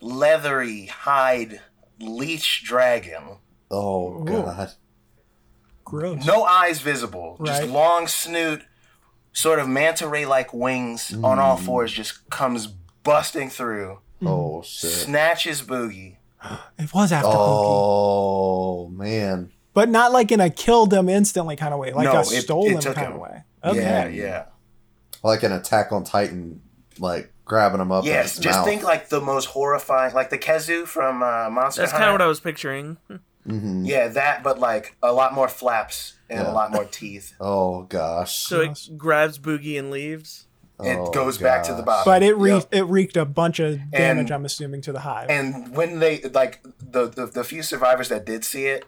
[0.00, 1.60] leathery hide
[2.00, 3.38] leech dragon.
[3.70, 4.66] oh Ooh.
[5.92, 6.24] God Gross.
[6.26, 7.38] No eyes visible.
[7.44, 8.62] Just long snoot,
[9.32, 11.64] sort of manta ray like wings on all Mm.
[11.64, 12.68] fours, just comes
[13.02, 16.16] busting through, oh shit snatches Boogie.
[16.78, 17.34] It was after Boogie.
[17.34, 22.16] oh man But not like in a killed them instantly kind of way, like No,
[22.16, 23.12] a it- stole it them kind him.
[23.14, 23.42] of way.
[23.64, 24.12] Yeah, Okay.
[24.14, 24.44] yeah.
[25.22, 26.60] like an attack on titan
[26.98, 28.66] like grabbing him up in Yes, his just mouth.
[28.66, 32.22] think like the most horrifying, like the Kezu from uh, Monster That's kind of what
[32.22, 32.96] I was picturing.
[33.46, 33.86] Mhm.
[33.86, 36.50] Yeah, that, but like a lot more flaps and Yeah.
[36.50, 37.34] a lot more teeth.
[37.40, 40.46] oh gosh So it grabs Boogie and leaves.
[40.80, 41.86] It Oh, goes back to the gosh.
[41.86, 42.04] bottom.
[42.06, 42.74] But it wreaked, Yep.
[42.74, 45.28] it wreaked a bunch of damage, And- I'm assuming, to the hive.
[45.30, 48.84] And when they like the, the the few survivors that did see it,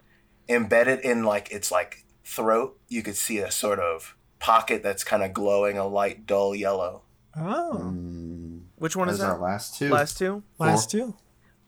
[0.49, 5.23] embedded in like its like throat, you could see a sort of pocket that's kind
[5.23, 7.03] of glowing a light dull yellow.
[7.37, 9.43] oh, Mm, Which one that is is our that?
[9.43, 10.43] last two Last two?
[10.59, 11.15] last two.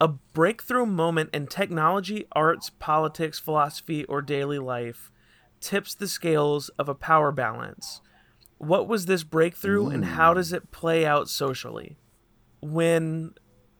[0.00, 5.10] A breakthrough moment in technology, arts, politics, philosophy, or daily life
[5.60, 8.02] tips the scales of a power balance.
[8.58, 11.96] What was this breakthrough and how does it play out socially?
[12.60, 13.34] When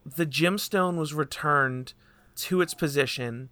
[0.05, 1.95] the gemstone was returned
[2.37, 3.51] to its position,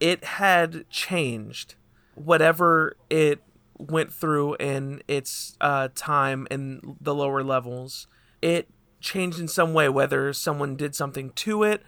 [0.00, 1.74] it had changed
[2.14, 3.42] whatever it
[3.78, 8.06] went through in its uh, time in the lower levels.
[8.42, 8.68] It
[9.00, 11.82] changed in some way, whether someone did something to it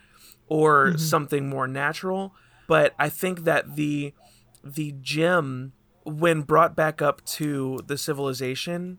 [0.49, 2.35] or something more natural.
[2.69, 4.13] But I think that the
[4.63, 5.73] the gem,
[6.05, 8.99] when brought back up to the civilization,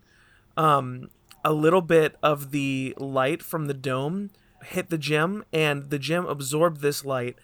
[0.57, 1.09] um,
[1.45, 4.31] a little bit of the light from the dome
[4.63, 7.35] hit the gem, and the gem absorbed this light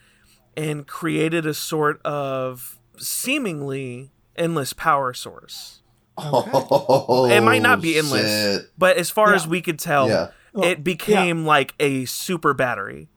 [0.55, 5.81] and created a sort of seemingly endless power source.
[6.19, 8.27] Oh, it might not be endless,
[8.61, 8.71] shit.
[8.77, 9.35] but as far Yeah.
[9.35, 10.29] as we could tell, Yeah.
[10.55, 13.09] It became like a super battery.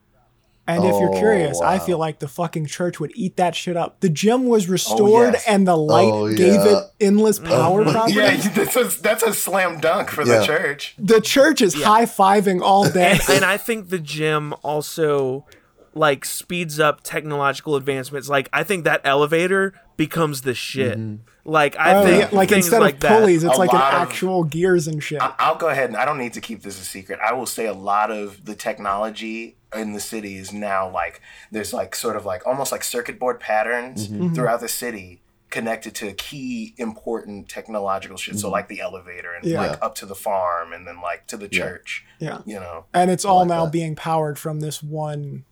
[0.66, 3.76] And if you're Oh, curious, I feel like the fucking church would eat that shit
[3.76, 3.98] up.
[4.00, 5.44] The gym was restored yes.
[5.48, 6.78] and the light Oh, gave yeah.
[6.78, 7.90] it endless power Mhm.
[7.90, 8.16] properties.
[8.46, 10.38] Yeah, that's a, that's a slam dunk for Yeah.
[10.40, 10.94] the church.
[10.96, 13.12] The church is high fiving all day.
[13.12, 15.44] and, and I think the gym also
[15.92, 18.28] like speeds up technological advancements.
[18.28, 20.98] Like I think that elevator becomes the shit.
[21.44, 23.18] Like I Oh, think yeah, like instead like of that.
[23.18, 25.20] pulleys, it's A like an lot of- actual gears and shit.
[25.20, 27.18] I- I'll go ahead and I don't need to keep this a secret.
[27.22, 31.20] I will say a lot of the technology in the city is now like
[31.52, 34.34] there's like sort of like almost like circuit board patterns Mm-hmm.
[34.34, 38.38] throughout the city connected to key important technological shit.
[38.38, 39.52] So like the elevator and Mm-hmm.
[39.54, 39.66] Yeah.
[39.72, 42.04] like up to the farm and then like to the church.
[42.20, 42.38] yeah.
[42.46, 43.72] You know, And it's all like now that.
[43.72, 45.44] being powered from this one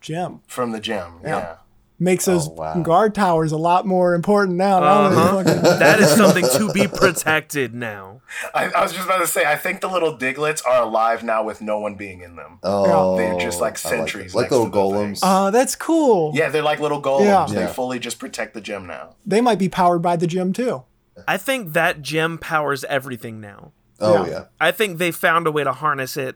[0.00, 0.40] gem.
[0.48, 1.20] from the gym.
[1.22, 1.56] Yeah.
[1.98, 2.04] Yeah.
[2.04, 2.82] Makes those Oh, wow.
[2.82, 4.80] guard towers a lot more important now.
[4.80, 5.42] Now Uh-huh.
[5.78, 8.20] that is something to be protected now.
[8.54, 11.44] I, I was just about to say I think the little Digletts are alive now
[11.44, 12.58] with no one being in them.
[12.64, 15.14] Oh, They're just like sentries like, next little to the thing.
[15.14, 15.20] golems.
[15.22, 16.32] Oh, that's cool.
[16.34, 17.24] Yeah, they're like little golems.
[17.26, 17.46] Yeah.
[17.48, 17.66] They Yeah.
[17.72, 19.14] fully just protect the gym now.
[19.24, 20.82] They might be powered by the gym too.
[21.28, 23.70] I think that gym powers everything now.
[24.00, 24.30] oh yeah.
[24.32, 24.44] yeah.
[24.60, 26.34] I think they found a way to harness it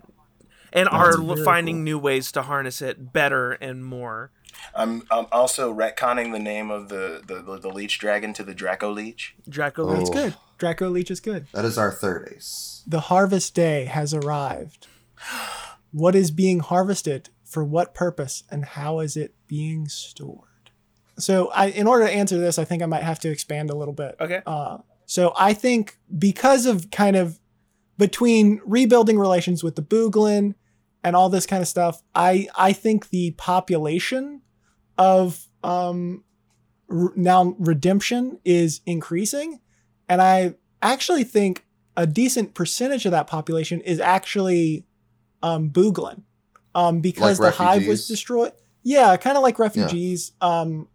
[0.72, 1.82] and are finding cool.
[1.84, 4.30] new ways to harness it better and more.
[4.74, 8.54] I'm, I'm also retconning the name of the, the, the, the leech dragon to the
[8.54, 9.34] Draco Leech.
[9.48, 9.92] Draco Oh.
[9.92, 10.00] Leech.
[10.02, 10.34] It's good.
[10.58, 11.46] Draco Leech is good.
[11.52, 12.82] That is our third ace.
[12.86, 14.86] The harvest day has arrived.
[15.90, 17.30] What is being harvested?
[17.44, 18.44] For what purpose?
[18.50, 20.70] And how is it being stored?
[21.18, 23.74] So, I, in order to answer this, I think I might have to expand a
[23.74, 24.14] little bit.
[24.20, 24.42] Okay.
[24.46, 27.40] Uh, so, I think because of kind of
[27.96, 30.56] between rebuilding relations with the Booglin
[31.02, 34.42] and all this kind of stuff, I I think the population
[34.98, 36.24] of um,
[36.90, 39.60] r- now redemption is increasing,
[40.08, 41.64] and I actually think
[41.96, 44.84] a decent percentage of that population is actually
[45.42, 46.22] um, Booglin,
[46.74, 48.52] um, because Like the hive was destroyed.
[48.82, 50.32] Yeah, kind of like refugees.
[50.40, 50.88] Um,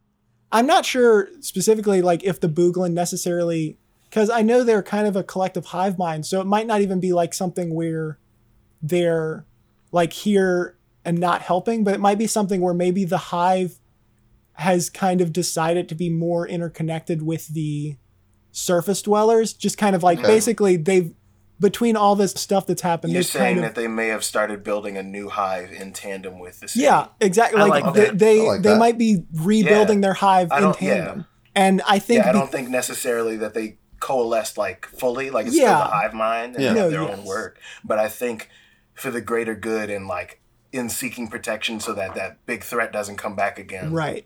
[0.52, 3.78] I'm not sure specifically like if the Booglin necessarily
[4.10, 7.00] because I know they're kind of a collective hive mind, so it might not even
[7.00, 8.20] be like something where
[8.82, 9.46] they're
[9.92, 13.80] like here and not helping, but it might be something where maybe the hive
[14.54, 17.98] has kind of decided to be more interconnected with the
[18.52, 20.28] surface dwellers, just kind of like Okay.
[20.28, 21.14] basically they've
[21.60, 24.64] between all this stuff that's happened, You're saying kind of that they may have started
[24.64, 26.84] building a new hive in tandem with the city.
[26.84, 27.62] yeah, exactly.
[27.62, 28.20] I Like, like they that.
[28.20, 28.80] they, I like they that.
[28.80, 30.94] might be rebuilding their hive in don't- yeah.
[31.06, 31.26] tandem,
[31.56, 35.56] and I think Yeah, I don't think necessarily that they coalesced like fully, like it's
[35.56, 35.78] Yeah.
[35.78, 36.74] still the hive mind and Yeah.
[36.74, 37.58] No, their own work.
[37.86, 38.50] But I think
[38.94, 40.42] for the greater good and like
[40.74, 44.26] in seeking protection so that that big threat doesn't come back again, right.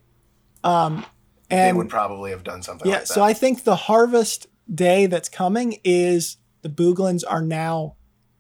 [0.64, 1.06] Um,
[1.50, 3.14] they and would probably have done something Yeah, like that.
[3.14, 7.96] so I think the harvest day that's coming is the Booglins are now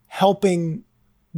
[0.08, 0.84] helping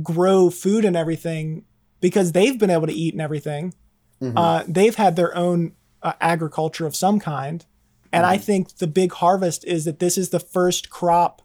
[0.02, 1.66] grow food and everything
[2.00, 3.74] because they've been able to eat and everything.
[4.22, 5.74] Uh, they've had their own
[6.04, 7.66] uh, agriculture of some kind.
[8.12, 11.42] And I think the big harvest is that this is the first crop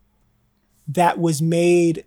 [0.89, 2.05] that was made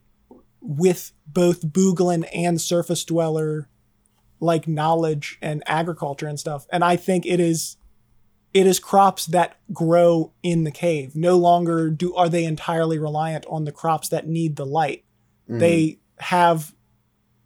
[0.59, 3.69] with both Booglin and surface dweller
[4.40, 6.66] like knowledge and agriculture and stuff.
[6.72, 7.78] And I think it is
[8.54, 11.16] it is crops that grow in the cave.
[11.16, 15.04] No longer do are they entirely reliant on the crops that need the light.
[15.50, 15.60] Mhm.
[15.60, 16.74] They have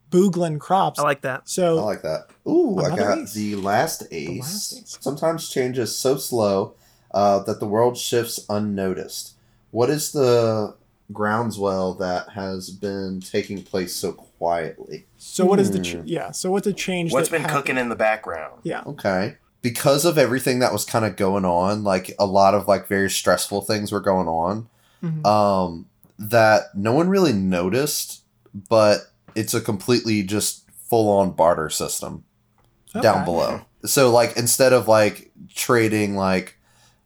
[0.09, 0.99] Booglin crops.
[0.99, 1.47] I like that.
[1.47, 2.29] so I like that.
[2.47, 3.33] Ooh, I got ace.
[3.33, 4.41] the last ace.
[4.41, 4.97] last ace.
[4.99, 6.75] Sometimes changes so slow
[7.13, 9.33] uh, that the world shifts unnoticed.
[9.71, 10.75] What is the
[11.13, 15.05] groundswell that has been taking place so quietly?
[15.17, 15.83] so what is the Hmm.
[15.83, 16.31] ch- yeah?
[16.31, 17.13] So what's the change?
[17.13, 17.57] What's that been happened?
[17.65, 18.61] cooking in the background?
[18.63, 18.81] Yeah.
[18.87, 19.37] Okay.
[19.61, 23.09] Because of everything that was kind of going on, like a lot of like very
[23.09, 24.67] stressful things were going on,
[25.03, 25.23] Mhm.
[25.25, 25.85] um,
[26.17, 28.23] that no one really noticed,
[28.69, 29.01] but
[29.35, 32.23] it's a completely just full on barter system
[32.99, 33.61] down below.
[33.85, 36.57] So like instead of like trading like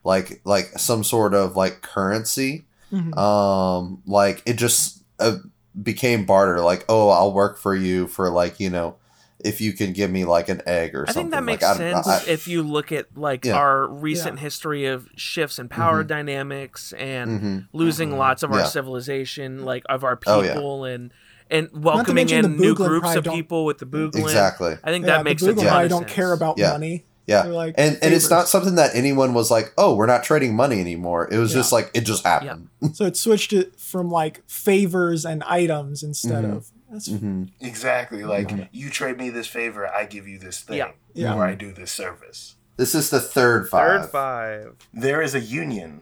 [0.04, 3.18] like like some sort of like currency, Mhm.
[3.18, 5.38] um like it just uh,
[5.82, 8.96] became barter like oh I'll work for you for like you know
[9.44, 11.64] if you can give me like an egg or I something I think that makes
[11.64, 13.56] like, sense I, if you look at like Yeah.
[13.58, 16.08] our recent history of shifts in power Mhm.
[16.08, 17.68] dynamics and Mhm.
[17.74, 18.18] losing Mhm.
[18.18, 18.66] lots of our Yeah.
[18.66, 20.54] civilization, like of our Oh, yeah.
[20.54, 21.12] people, and
[21.52, 24.22] and welcoming in new groups of people with the Booglin.
[24.22, 26.72] exactly I think Yeah, that makes the a Booglin ton probably don't care about Yeah.
[26.72, 27.06] money.
[27.28, 30.56] Yeah like and and it's not something that anyone was like oh we're not trading
[30.56, 31.60] money anymore it was Yeah.
[31.60, 36.44] just like it just happened So it switched it from like favors and items instead
[36.46, 36.56] Mhm.
[36.58, 37.50] of that's Mhm.
[37.62, 38.24] Exactly.
[38.24, 38.70] Like Mhm.
[38.72, 40.92] you trade me this favor, I give you this thing, Yeah.
[41.14, 41.34] Yeah.
[41.36, 42.56] or I do this service.
[42.78, 44.76] this is the third five Third five.
[44.94, 46.02] There is a union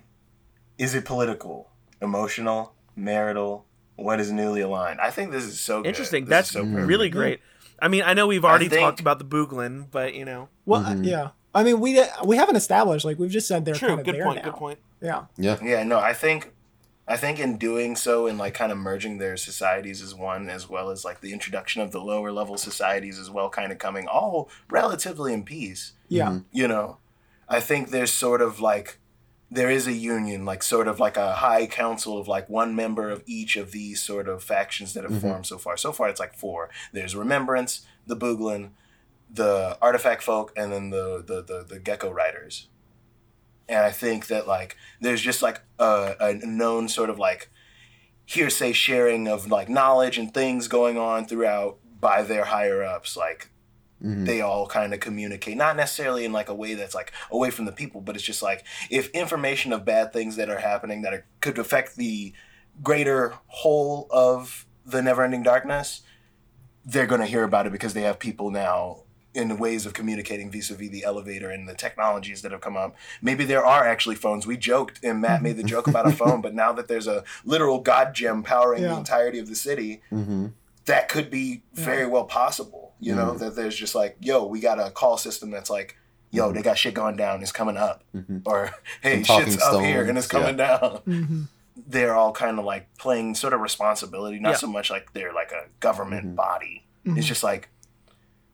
[0.78, 1.69] Is it political,
[2.01, 3.65] emotional, marital?
[3.95, 4.99] What is newly aligned?
[4.99, 5.88] I think this is so good.
[5.89, 6.26] Interesting.
[6.26, 6.88] This That's is so perfect.
[6.88, 7.39] really great.
[7.84, 10.82] I mean, I know we've already think- talked about the Booglin, but you know, Well,
[10.84, 11.06] Mhm.
[11.06, 11.30] yeah.
[11.54, 13.90] I mean, we we haven't established like we've just said they're true.
[13.90, 14.38] kind of Good there point.
[14.38, 14.52] now.
[14.52, 14.80] Good point.
[15.02, 15.26] Yeah.
[15.38, 15.58] Yeah.
[15.62, 16.52] Yeah, no, I think
[17.06, 20.70] I think in doing so and like kind of merging their societies as one as
[20.70, 24.08] well as like the introduction of the lower level societies as well kind of coming
[24.08, 26.30] all relatively in peace, Yeah.
[26.30, 26.46] Mhm.
[26.54, 26.98] you know.
[27.50, 29.00] I think there's sort of like
[29.54, 33.10] there is a union, like sort of like a high council of like one member
[33.10, 35.22] of each of these sort of factions that have Mhm.
[35.22, 35.78] formed so far.
[35.78, 36.70] So far it's like four.
[36.91, 38.72] There's Remembrance, the Booglin,
[39.30, 42.68] the Artifact Folk, and then the the the, the Gecko Riders
[43.70, 47.49] and I think that like there's just like a, a known sort of like
[48.26, 53.49] hearsay sharing of like knowledge and things going on throughout by their higher ups like
[54.04, 54.26] Mhm.
[54.26, 57.64] they all kind of communicate not necessarily in like a way that's like away from
[57.66, 61.14] the people but it's just like if information of bad things that are happening that
[61.14, 62.34] are, could affect the
[62.82, 66.01] greater whole of the never ending darkness
[66.86, 70.51] they're going to hear about it because they have people now in ways of communicating
[70.51, 74.45] vis-a-vis the elevator and the technologies that have come up maybe there are actually phones
[74.45, 77.24] we joked and matt made the joke about a phone but now that there's a
[77.45, 80.51] literal god gem powering the entirety of the city Mhm.
[80.86, 82.94] That could be very well possible.
[83.00, 83.40] You know, Mhm.
[83.40, 85.98] that there's just like, yo, we got a call system that's like,
[86.32, 88.04] yo, they got shit going down, it's coming up.
[88.16, 88.42] Mhm.
[88.46, 88.72] Or,
[89.02, 90.80] hey, Some talking shit's up here and it's stones, coming down.
[91.06, 91.42] hmm
[91.88, 94.56] They're all kind of like playing sort of responsibility, not Yeah.
[94.58, 96.36] so much like they're like a government Mhm.
[96.36, 96.86] body.
[97.06, 97.70] It's just like,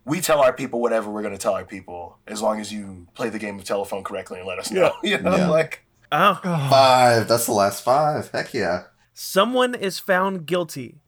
[0.05, 3.07] we tell our people whatever we're going to tell our people as long as you
[3.13, 4.93] play the game of telephone correctly and let us know.
[5.03, 5.47] You know, Yeah.
[5.49, 7.27] like, five.
[7.27, 8.29] That's the last five.
[8.31, 8.83] Heck yeah.
[9.13, 11.01] someone is found guilty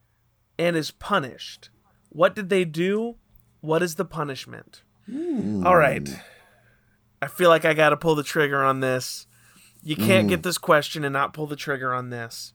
[0.62, 1.70] and is punished.
[2.10, 3.16] What did they do?
[3.62, 4.84] What is the punishment?
[5.08, 5.66] Hmm.
[5.66, 6.08] All right.
[7.22, 9.28] I feel like I got to pull the trigger on this.
[9.84, 10.30] You can't Mm.
[10.30, 12.54] get this question and not pull the trigger on this.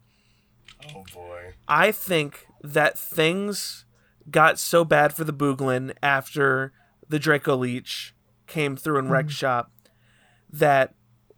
[0.94, 1.54] oh boy.
[1.66, 3.84] I think that things
[4.30, 6.72] got so bad for the Booglin after
[7.08, 8.14] the Draco Leech
[8.46, 9.72] came through and wrecked shop
[10.50, 10.94] that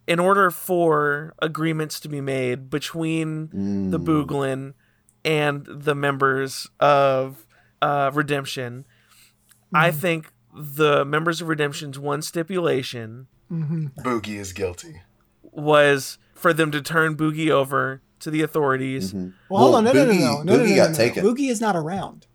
[0.06, 3.90] in order for agreements to be made between Mm.
[3.90, 4.74] the Booglin
[5.24, 7.46] and the members of
[7.82, 8.84] uh, Redemption,
[9.74, 13.92] I think the members of Redemption's one stipulation mhm.
[14.02, 15.02] Boogie is guilty.
[15.42, 19.12] was for them to turn Boogie over to the authorities.
[19.12, 19.32] Mhm.
[19.48, 20.94] Well, hold on, no, no, no, Boogie- no, no, no, Boogie no, got no, no.
[20.94, 21.24] taken.
[21.24, 22.26] Boogie is not around.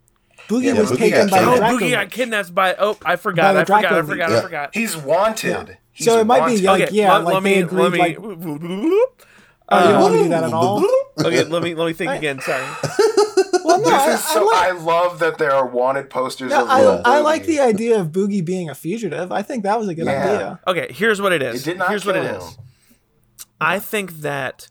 [0.48, 1.48] Boogie Yeah, was Boogie taken by taken.
[1.50, 2.76] Oh, the Draco Boogie got kidnapped by.
[2.78, 3.54] Oh, I forgot.
[3.54, 3.86] the I forgot.
[3.94, 4.30] I forgot.
[4.30, 4.40] Leech.
[4.40, 4.70] I forgot.
[4.74, 5.50] He's wanted.
[5.70, 5.76] Yeah.
[5.92, 7.92] He's So it might be like- okay, yeah, let, like let they me agreed, let
[7.92, 8.00] me.
[8.00, 10.84] like- Oh, you Uh, want to do that at all?
[11.20, 12.40] Okay, let me let me think I- again.
[12.42, 12.66] Sorry.
[13.66, 14.54] Well, no, This I, is so.
[14.54, 16.82] I I, love that there are wanted posters no, of I,
[17.18, 19.32] I like the idea of Boogie being a fugitive.
[19.32, 20.24] I think that was a good Yeah.
[20.34, 20.60] idea.
[20.68, 21.64] Okay, here's what it It is.
[21.64, 22.58] did not here's what it kill is.
[23.62, 24.68] I think that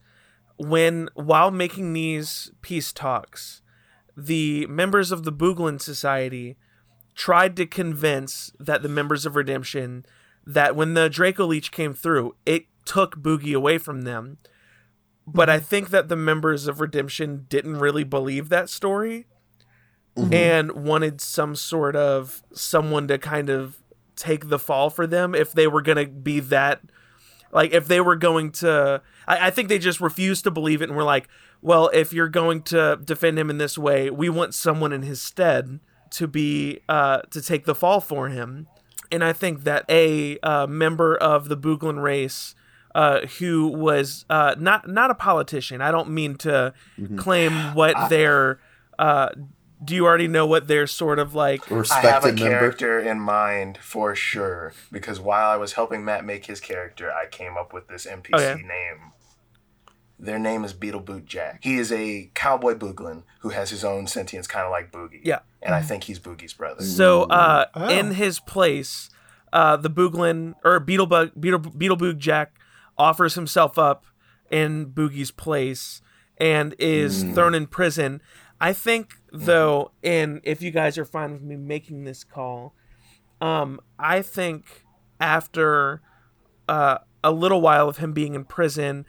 [0.59, 3.63] when while making these peace talks,
[4.15, 6.59] the members of the Booglin Society
[7.15, 10.05] tried to convince that the members of Redemption
[10.47, 14.37] that when the Draco Leech came through, it took Boogie away from them.
[15.27, 19.27] But I think that the members of Redemption didn't really believe that story
[20.17, 20.35] Mhm.
[20.35, 23.79] and wanted some sort of someone to kind of
[24.17, 26.81] take the fall for them if they were going to be that
[27.51, 30.91] like if they were going to I, I think they just refused to believe it
[30.91, 31.29] and were like
[31.63, 35.23] well if you're going to defend him in this way we want someone in his
[35.23, 38.67] stead to be uh to take the fall for him
[39.11, 42.55] and i think that a uh, member of the booglin race
[42.95, 46.73] uh, who was uh, not not a politician i don't mean to
[47.17, 48.59] claim what their
[48.99, 49.29] uh,
[49.85, 52.41] do you already know what their sort of like I have a member.
[52.41, 57.27] character in mind for sure because while I was helping Matt make his character, I
[57.27, 58.63] came up with this NPC Okay.
[58.63, 59.11] name.
[60.21, 61.59] Their name is Beetleboot Jack.
[61.65, 65.21] He is a cowboy booglin who has his own sentience, kind of like Boogie.
[65.25, 65.41] Yeah.
[65.61, 66.83] and I think he's Boogie's brother.
[66.85, 67.89] So, uh, Oh.
[67.89, 69.11] in his place,
[69.53, 72.53] uh, the Booglin or Beetlebug Beetle Beetleboog Jack
[73.03, 74.05] offers himself up
[74.51, 76.01] in Boogie's place
[76.39, 78.21] and is thrown in prison.
[78.61, 82.75] I think, though, and if you guys are fine with me making this call,
[83.41, 84.85] um, I think
[85.21, 86.01] after
[86.69, 89.05] uh, a little while of him being in prison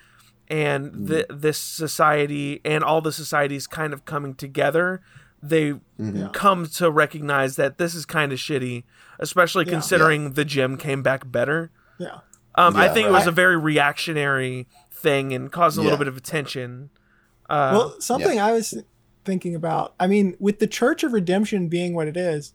[0.47, 5.01] and th- this society and all the societies kind of coming together,
[5.41, 6.33] they Mhm.
[6.33, 8.83] come to recognize that this is kind of shitty,
[9.19, 9.71] especially Yeah.
[9.73, 11.69] considering the gym came back better.
[11.99, 12.19] Yeah.
[12.55, 16.07] Um, I Yeah, think it was a very reactionary thing and caused a little bit
[16.07, 16.89] of attention.
[17.49, 18.83] Uh, well, something I was
[19.25, 19.93] thinking about.
[19.99, 22.53] I mean, with the Church of Redemption being what it is,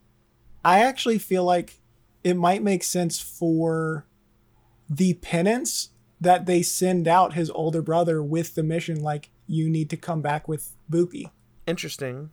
[0.64, 1.78] I actually feel like
[2.24, 4.06] it might make sense for
[4.88, 5.90] the penance
[6.20, 10.20] that they send out his older brother with the mission like you need to come
[10.20, 11.30] back with Boogie.
[11.66, 12.30] Interesting.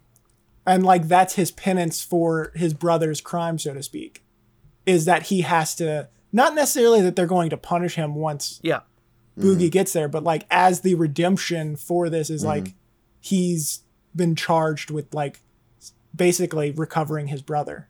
[0.65, 4.23] And like that's his penance for his brother's crime so to speak.
[4.85, 8.81] Is that he has to not necessarily that they're going to punish him once Yeah.
[9.37, 12.73] Boogie gets there, but like as the redemption for this is like
[13.19, 13.83] he's
[14.15, 15.41] been charged with like
[16.15, 17.87] basically recovering his brother.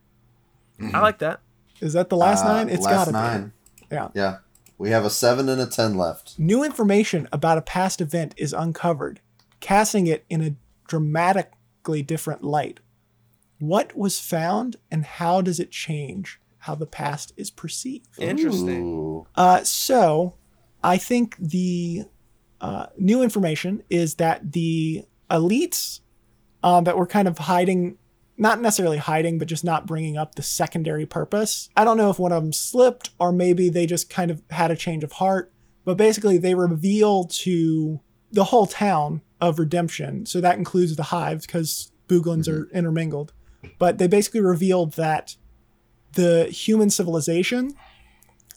[0.94, 1.42] I like that.
[1.82, 2.70] Is that the last Uh, nine?
[2.70, 3.54] It's last gotta nine.
[3.80, 3.86] be.
[3.92, 4.10] Yeah.
[4.14, 4.38] Yeah.
[4.78, 6.38] We have a seven and a ten left.
[6.40, 9.22] New information about a past event is uncovered,
[9.60, 10.56] casting it in a
[10.88, 12.80] dramatically different light.
[13.60, 18.08] What was found and how does it change how the past is perceived?
[18.18, 19.24] Interesting.
[19.36, 20.34] Uh, so,
[20.84, 22.06] I think the
[22.60, 26.00] uh, new information is that the elites
[26.64, 27.98] um, that were kind of hiding,
[28.38, 31.70] not necessarily hiding, but just not bringing up the secondary purpose.
[31.78, 34.72] I don't know if one of them slipped or maybe they just kind of had
[34.72, 35.54] a change of heart,
[35.84, 38.00] but basically they reveal to
[38.32, 40.26] the whole town of Redemption.
[40.26, 43.34] So that includes the hives because Booglins are intermingled.
[43.78, 45.36] But they basically revealed that
[46.16, 47.74] the human civilization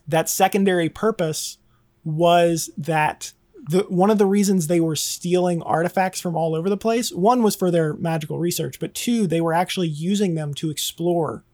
[0.07, 1.59] that secondary purpose
[2.05, 3.33] was that
[3.69, 7.43] the one of the reasons they were stealing artifacts from all over the place one
[7.43, 11.45] was for their magical research but two they were actually using them to explore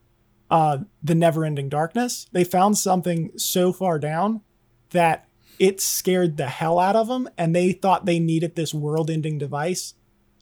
[0.50, 2.26] uh, the never-ending darkness.
[2.32, 4.42] They found something so far down
[4.90, 5.26] that
[5.58, 9.94] it scared the hell out of them and they thought they needed this world-ending device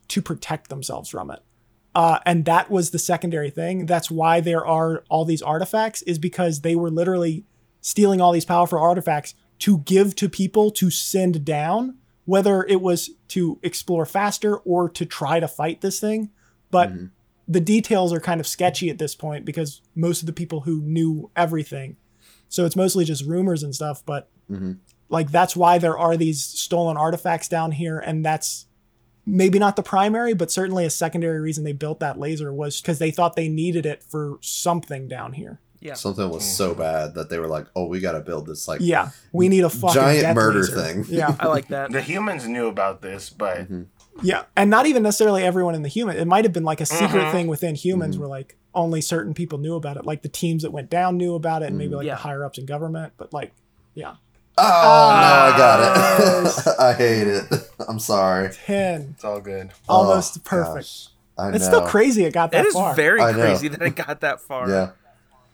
[0.09, 1.41] to protect themselves from it
[1.95, 6.19] uh, and that was the secondary thing that's why there are all these artifacts is
[6.19, 7.45] because they were literally
[7.83, 13.11] stealing all these powerful artifacts to give to people to send down, whether it was
[13.29, 16.31] to explore faster or to try to fight this thing.
[16.71, 16.91] But
[17.47, 20.81] the details are kind of sketchy at this point because most of the people who
[20.81, 21.97] knew everything.
[22.49, 24.31] So it's mostly just rumors and stuff, but
[25.09, 28.67] like that's why there are these stolen artifacts down here and that's
[29.27, 32.99] maybe not the primary, but certainly a secondary reason they built that laser was because
[32.99, 35.61] they thought they needed it for something down here.
[35.81, 35.95] Yeah.
[35.95, 36.79] Something was so mm.
[36.79, 39.65] bad that they were like, "Oh, we got to build this like Yeah, we need
[39.65, 40.81] a fucking Giant murder laser.
[40.81, 41.05] thing.
[41.09, 41.91] Yeah, I like that.
[41.91, 43.83] The humans knew about this, but mm-hmm.
[44.23, 46.17] yeah, and not even necessarily everyone in the human.
[46.17, 47.33] It might have been like a secret Mhm.
[47.33, 48.23] thing within humans mm-hmm.
[48.23, 50.07] where like only certain people knew about it.
[50.07, 51.97] Like the teams that went down knew about it, and maybe mm-hmm.
[51.97, 52.15] like Yeah.
[52.15, 53.15] the higher ups in government.
[53.17, 53.53] But like,
[53.95, 54.15] yeah,
[54.59, 56.69] Oh, no, I got it.
[56.79, 57.45] I hate it.
[57.89, 58.51] I'm sorry.
[58.67, 59.13] 10.
[59.15, 59.71] it's all good.
[59.89, 60.75] almost Oh, perfect.
[60.75, 61.09] gosh.
[61.39, 61.79] I It's know.
[61.79, 62.25] still crazy.
[62.25, 62.95] It got that It is far.
[62.95, 63.39] very I know.
[63.39, 64.69] crazy that it got that far.
[64.69, 64.91] Yeah.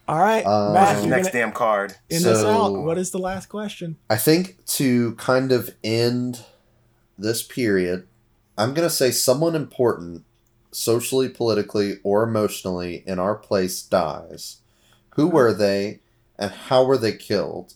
[0.07, 1.95] All right, Um, Matt, you're next gonna damn card?
[2.09, 2.73] end this So- out.
[2.83, 3.95] What is the last question?
[4.09, 6.43] I think to kind of end
[7.17, 8.07] this period,
[8.57, 10.23] I'm going to say someone important,
[10.71, 14.57] socially, politically, or emotionally, in our place dies.
[15.15, 15.99] Who were they,
[16.37, 17.75] and how were they killed?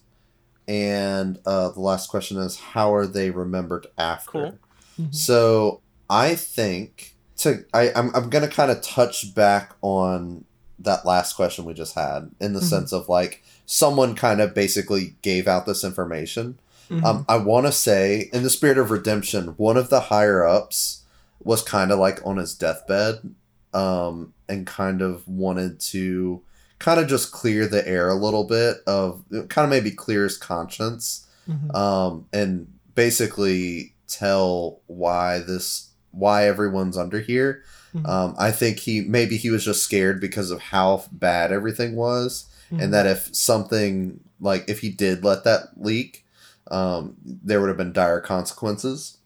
[0.68, 4.32] And uh, the last question is, how are they remembered after?
[4.32, 4.58] Cool.
[5.00, 5.16] Mhm.
[5.16, 10.46] So I think to I I'm I'm gonna kind of touch back on
[10.80, 12.70] that last question we just had in the Mhm.
[12.70, 16.60] sense of like someone kind of basically gave out this information.
[16.90, 17.04] Mhm.
[17.04, 21.02] Um, I want to say, in the spirit of redemption, one of the higher ups
[21.44, 23.34] was kind of like on his deathbed,
[23.74, 26.42] um, and kind of wanted to
[26.84, 30.38] kind of just clear the air a little bit of kind of maybe clear his
[30.38, 31.74] conscience Mhm.
[31.74, 37.64] um, and basically tell why this why everyone's under here.
[37.96, 38.08] Mhm.
[38.08, 42.46] Um, I think he maybe he was just scared because of how bad everything was,
[42.72, 42.84] Mhm.
[42.84, 46.26] and that if something like if he did let that leak,
[46.70, 49.18] um, there would have been dire consequences.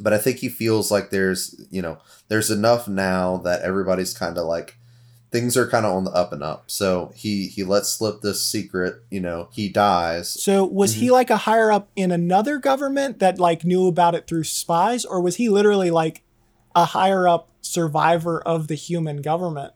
[0.00, 1.98] But I think he feels like there's you know
[2.28, 4.76] there's enough now that everybody's kind of like
[5.30, 6.64] things are kind of on the up and up.
[6.70, 9.02] So he he lets slip this secret.
[9.10, 10.28] You know he dies.
[10.30, 11.00] So was Mm-hmm.
[11.00, 15.04] he like a higher up in another government that like knew about it through spies,
[15.04, 16.22] or was he literally like
[16.74, 19.72] a higher up survivor of the human government?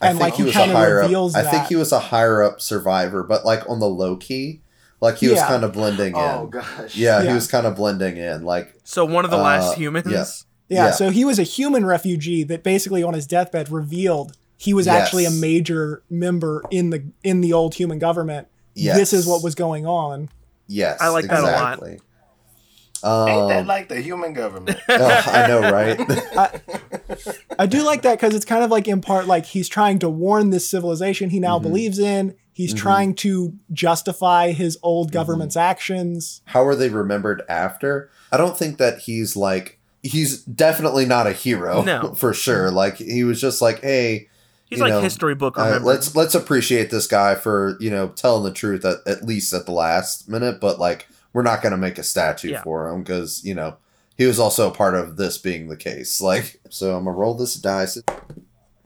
[0.00, 1.02] I And, think like, he he was a kinda higher up.
[1.04, 4.60] reveals I think he was a higher up survivor, but like on the low key,
[5.00, 6.20] like he was kind of blending in.
[6.20, 6.96] Oh gosh.
[6.96, 7.28] yeah, Yeah.
[7.28, 8.44] he was kind of blending in.
[8.44, 10.06] Like So one of the Uh, last humans.
[10.10, 10.24] yeah.
[10.68, 10.90] Yeah, Yeah.
[10.92, 15.02] so he was a human refugee that basically on his deathbed revealed he was Yes.
[15.06, 18.46] actually a major member in the in the old human government.
[18.74, 20.28] yes, This is what was going on.
[20.66, 21.72] Yes, I like that a lot.
[21.74, 22.00] exactly.
[23.02, 24.78] Um, Ain't that like the human government?
[24.88, 26.00] oh, I know, right?
[27.58, 30.08] I do like that because it's kind of like in part like he's trying to
[30.08, 31.42] warn this civilization he Mm-hmm.
[31.42, 32.34] now believes in.
[32.54, 35.14] He's trying to justify his old Mm-hmm.
[35.14, 36.40] government's actions.
[36.46, 38.10] How are they remembered after?
[38.32, 41.82] I don't think that he's like he's definitely not a hero.
[41.82, 42.14] No.
[42.16, 42.70] for sure.
[42.70, 44.28] Like he was just like, hey,
[44.74, 48.08] He's you like know, history book Uh, let's let's appreciate this guy for you know
[48.08, 51.72] telling the truth at, at least at the last minute but like we're not going
[51.72, 52.62] to make a statue Yeah.
[52.62, 53.76] for him because you know
[54.16, 56.20] he was also a part of this being the case.
[56.20, 57.98] Like, so I'm gonna roll this dice.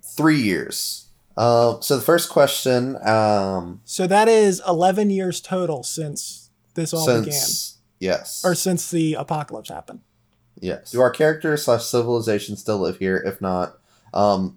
[0.02, 1.06] Three years.
[1.36, 7.05] Uh, so the first question, um, So that is 11 years total since this all
[7.05, 10.01] since yes, or since the apocalypse happened.
[10.60, 13.16] yes, do our characters slash civilization still live here?
[13.19, 13.78] If not,
[14.14, 14.56] um,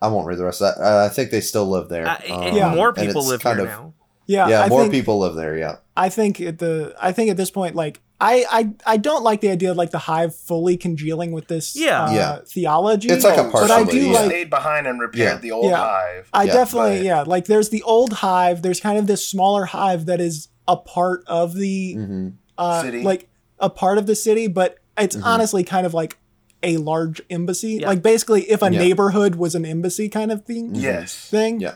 [0.00, 0.82] I won't read the rest of that.
[0.82, 2.06] Uh, I think they still live there.
[2.06, 2.74] Uh, Um, Yeah.
[2.74, 3.92] More and people it's live kind here of- now.
[4.26, 5.56] Yeah, Yeah, I more think, people live there.
[5.56, 5.76] Yeah.
[5.96, 9.40] I think at the I think at this point, like I I I don't like
[9.40, 12.04] the idea of like the hive fully congealing with this Yeah.
[12.04, 12.38] uh, Yeah.
[12.46, 13.08] theology.
[13.08, 14.12] It's like a Oh, but I do yeah.
[14.12, 15.38] like stayed behind and repaired Yeah.
[15.38, 15.76] the old Yeah.
[15.78, 16.28] hive.
[16.34, 18.60] I Yeah, definitely but- yeah like there's the old hive.
[18.60, 22.28] There's kind of this smaller hive that is a part of the hmm
[22.58, 23.02] uh, City.
[23.02, 23.28] like
[23.60, 25.22] a part of the city, but it's Mhm.
[25.24, 26.18] honestly kind of like
[26.62, 27.78] a large embassy.
[27.80, 27.88] Yeah.
[27.88, 28.78] Like basically, if a Yeah.
[28.80, 30.74] neighborhood was an embassy kind of thing.
[30.74, 31.14] Yes.
[31.14, 31.60] Thing.
[31.60, 31.74] Yeah.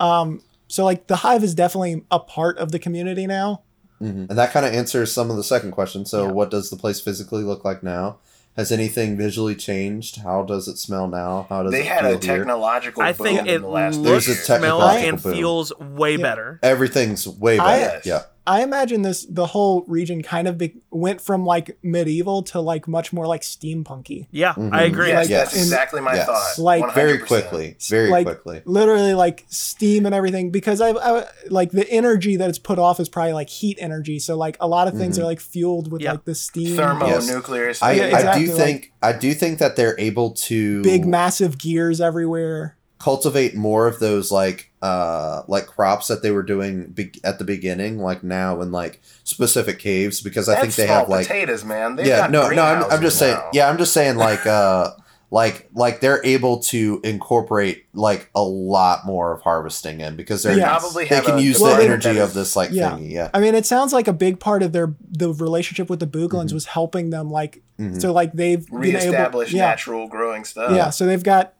[0.00, 0.42] Um.
[0.68, 3.62] So like the hive is definitely a part of the community now.
[4.00, 6.04] hmm And that kind of answers some of the second question.
[6.04, 6.32] So, Yeah.
[6.32, 8.18] what does the place physically look like now?
[8.56, 10.18] Has anything visually changed?
[10.22, 11.46] How does it smell now?
[11.48, 12.36] How does They it had feel a here?
[12.38, 14.60] technological I boom think in it the last looks, There's a years.
[14.60, 15.32] smells, and boom.
[15.34, 16.22] feels way Yeah.
[16.22, 16.60] better.
[16.62, 17.78] Everything's way better.
[17.80, 18.06] Yes.
[18.06, 18.22] Yeah.
[18.46, 22.86] I imagine this the whole region kind of be, went from like medieval to like
[22.86, 24.26] much more like steampunky.
[24.30, 24.70] Yeah, Mhm.
[24.72, 25.08] I agree.
[25.08, 26.26] Yes, Like, that's exactly my Yes.
[26.26, 26.58] thought.
[26.62, 26.94] Like- 100%.
[26.94, 27.76] Very quickly.
[27.88, 28.60] Very Like- quickly.
[28.66, 33.00] Literally like steam and everything because I, I like the energy that it's put off
[33.00, 34.18] is probably like heat energy.
[34.18, 35.22] So like a lot of things Mhm.
[35.22, 36.12] are like fueled with Yeah.
[36.12, 37.72] like the steam, Thermonuclear.
[37.80, 41.06] I, Yeah, I exactly, do like- think I do think that they're able to big
[41.06, 42.76] massive gears everywhere.
[43.04, 47.44] Cultivate more of those like uh like crops that they were doing be- at the
[47.44, 51.64] beginning like now in like specific caves because I That's think they have like potatoes,
[51.66, 51.96] man.
[51.96, 53.50] They've yeah got no no I'm, I'm greenhouses just saying now.
[53.52, 54.92] yeah I'm just saying like uh
[55.30, 60.56] like like they're able to incorporate like a lot more of harvesting in because they're
[60.56, 60.78] Yeah.
[60.78, 62.92] Probably they can a use the Well, they- energy that of this like Yeah.
[62.92, 66.00] thingy yeah I mean, it sounds like a big part of their the relationship with
[66.00, 66.54] the Booglins Mhm.
[66.54, 68.00] was helping them like Mhm.
[68.00, 70.70] so like they've been able yeah, natural growing stuff.
[70.72, 71.52] yeah so they've got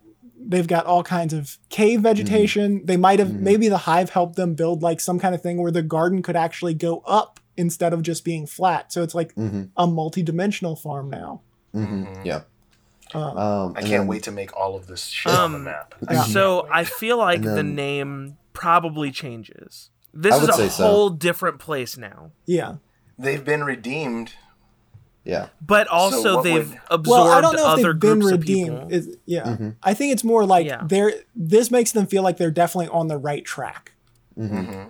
[0.46, 3.40] they've got all kinds of cave vegetation they might have Mhm.
[3.40, 6.36] maybe the hive helped them build like some kind of thing where the garden could
[6.36, 11.08] actually go up instead of just being flat so it's like hmm a multi-dimensional farm
[11.10, 11.40] now
[11.72, 12.24] hmm Mhm.
[12.24, 12.40] yeah
[13.14, 13.18] uh,
[13.64, 15.94] um I can't then- wait to make all of this shit on the Um, map.
[16.10, 16.22] Yeah.
[16.24, 19.90] So I feel like And the name probably changes.
[20.12, 20.86] This is a say so.
[20.86, 22.30] whole different place now.
[22.46, 22.76] yeah
[23.18, 24.32] They've been redeemed.
[25.24, 28.18] Yeah But also what they've would- absorbed well i don't know if other they've been
[28.20, 28.88] groups redeemed people.
[28.92, 29.76] Is- yeah Mhm.
[29.82, 30.82] i think it's more like Yeah.
[30.86, 33.92] they're this makes them feel like they're definitely on the right track
[34.36, 34.82] hmm hmm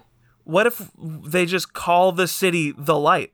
[0.45, 3.33] What if they just call the city the light?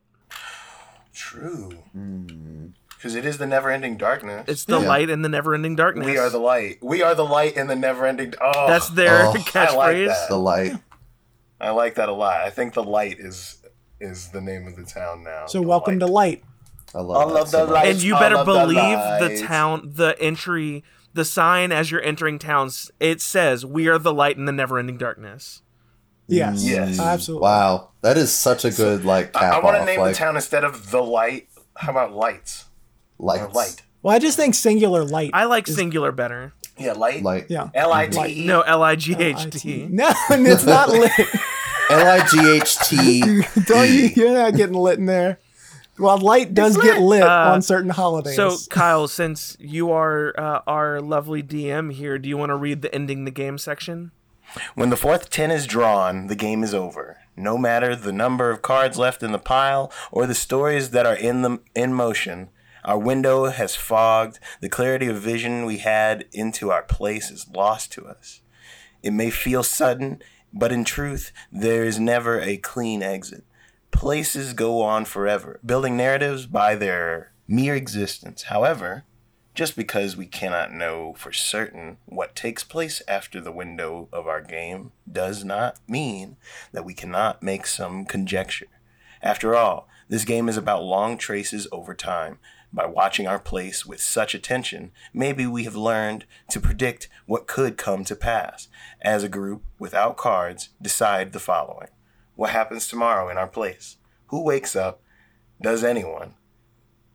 [1.13, 1.73] True.
[1.97, 2.73] Mm.
[2.97, 4.45] Because it is the never-ending darkness.
[4.47, 4.87] It's the Yeah.
[4.89, 6.07] light in the never-ending darkness.
[6.07, 6.79] we are the light.
[6.83, 8.35] We are the light in the never-ending.
[8.41, 10.07] Oh, That's their Oh, I like catchphrase.
[10.07, 10.29] that.
[10.29, 10.73] the light
[11.61, 12.41] I like that a lot.
[12.43, 13.59] I think the light is
[14.01, 15.47] is the name of the town now.
[15.47, 16.07] so The welcome light.
[16.07, 16.45] to light
[16.95, 17.87] I love I that love so the much.
[17.87, 20.83] and you better of the believe the town, the entry,
[21.15, 22.91] the sign as you're entering towns.
[23.01, 25.63] It says, "We are the light in the never-ending darkness."
[26.27, 26.69] yes mm.
[26.69, 27.01] Yes.
[27.01, 30.19] absolutely Wow, that is such a good like I, cap want to name like, the
[30.19, 31.49] town instead of the light.
[31.77, 32.67] How about lights?
[33.19, 33.83] Or light.
[34.03, 36.53] well i just think singular light I like is- singular better.
[36.79, 37.23] Yeah, light.
[37.23, 37.47] Light.
[37.51, 38.47] yeah L I T E.
[38.47, 39.87] No, L I G H T.
[39.91, 41.11] No, it's not lit.
[41.91, 43.43] L I G H T.
[43.67, 44.09] Don't you?
[44.17, 45.39] You're not getting lit in there.
[46.01, 47.21] Well, light does It's get lit.
[47.21, 48.37] lit Uh, on certain holidays.
[48.37, 52.83] So, Kyle, since you are uh, our lovely DM here, do you want to read
[52.83, 54.13] the ending the game section?
[54.75, 57.19] When the fourth 10 is drawn, the game is over.
[57.37, 61.15] No matter the number of cards left in the pile or the stories that are
[61.15, 62.49] in the in motion,
[62.85, 64.41] our window has fogged.
[64.61, 68.41] The clarity of vision we had into our place is lost to us.
[69.03, 70.21] It may feel sudden,
[70.53, 73.45] but in truth, there is never a clean exit.
[73.91, 78.45] Places go on forever, building narratives by their mere existence.
[78.45, 79.05] However,
[79.55, 84.41] just because we cannot know for certain what takes place after the window of our
[84.41, 86.37] game does not mean
[86.73, 88.69] that we cannot make some conjecture.
[89.21, 92.39] After all, this game is about long traces over time.
[92.73, 97.77] By watching our place with such attention, maybe we have learned to predict what could
[97.77, 98.69] come to pass.
[99.03, 101.89] As a group, without cards, decide the following
[102.41, 103.99] What happens tomorrow in our place?
[104.29, 105.03] Who wakes up?
[105.61, 106.37] Does anyone?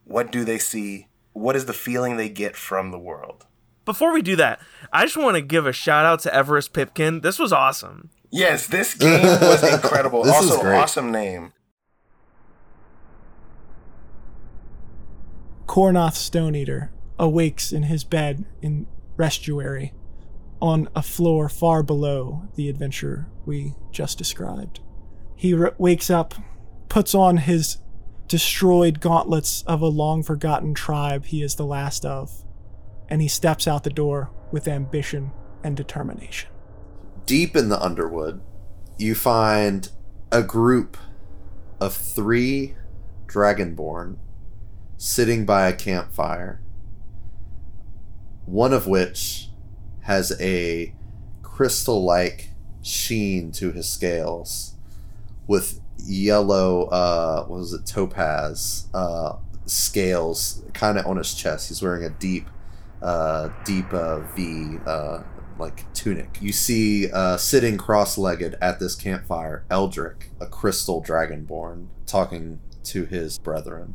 [0.04, 1.08] What do they see?
[1.32, 3.44] What is the feeling they get from the world?
[3.84, 4.60] Before we do that,
[4.92, 7.22] I just want to give a shout out to Everest Pipkin.
[7.22, 8.10] This was awesome.
[8.30, 10.22] Yes, this game was incredible.
[10.22, 10.76] This also, great.
[10.76, 11.52] awesome name.
[15.66, 18.86] Kornoth Stoneater awakes in his bed in
[19.16, 19.92] Restuary
[20.62, 24.78] on a floor far below the adventure we just described.
[25.36, 26.34] He wakes up,
[26.88, 27.76] puts on his
[28.26, 32.42] destroyed gauntlets of a long forgotten tribe he is the last of,
[33.08, 35.30] and he steps out the door with ambition
[35.62, 36.48] and determination.
[37.26, 38.40] Deep in the Underwood,
[38.98, 39.90] you find
[40.32, 40.96] a group
[41.80, 42.74] of three
[43.26, 44.16] Dragonborn
[44.96, 46.62] sitting by a campfire,
[48.46, 49.50] one of which
[50.02, 50.94] has a
[51.42, 52.50] crystal like
[52.80, 54.75] sheen to his scales
[55.46, 59.36] with yellow uh what was it topaz uh
[59.66, 61.68] scales kind of on his chest.
[61.68, 62.48] He's wearing a deep
[63.02, 65.22] uh deep uh v uh
[65.58, 66.38] like tunic.
[66.40, 73.38] You see uh sitting cross-legged at this campfire eldrick a crystal dragonborn talking to his
[73.38, 73.94] brethren.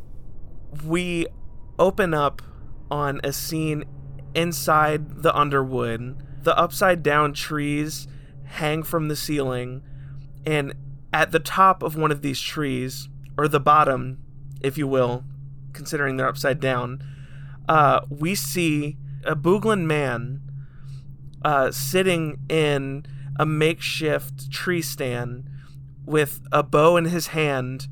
[0.86, 1.28] We
[1.80, 2.42] open up
[2.90, 3.86] on a scene
[4.36, 6.18] inside the underwood.
[6.44, 8.08] The upside down trees
[8.46, 9.84] hang from the ceiling
[10.46, 10.74] and
[11.14, 14.20] at the top of one of these trees, or the bottom,
[14.62, 15.24] if you will,
[15.74, 17.04] considering they're upside down,
[17.68, 20.42] uh, we see a Booglin man
[21.44, 23.06] uh, sitting in
[23.40, 25.48] a makeshift tree stand
[26.06, 27.88] with a bow in his hand,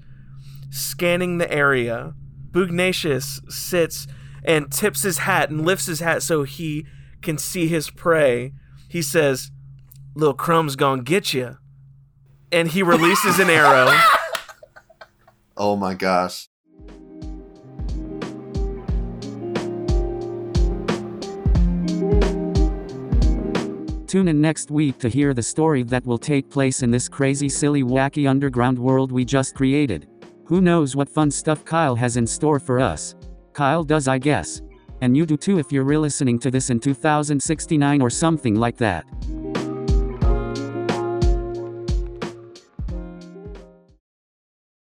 [0.70, 2.14] scanning the area.
[2.52, 4.08] Bugnacious sits
[4.44, 6.86] and tips his hat and lifts his hat so he
[7.22, 8.54] can see his prey.
[8.88, 9.52] He says,
[10.16, 11.58] Little Crumb's gonna get you
[12.52, 13.92] and he releases an arrow.
[15.62, 16.48] Oh my gosh.
[24.08, 27.50] Tune in next week to hear the story that will take place in this crazy,
[27.50, 30.08] silly, wacky underground world we just created.
[30.46, 33.16] Who knows what fun stuff Kyle has in store for us?
[33.52, 34.62] Kyle does, I guess.
[35.02, 38.78] And you do too if you're re listening to this in 2069 or something like
[38.78, 39.06] that.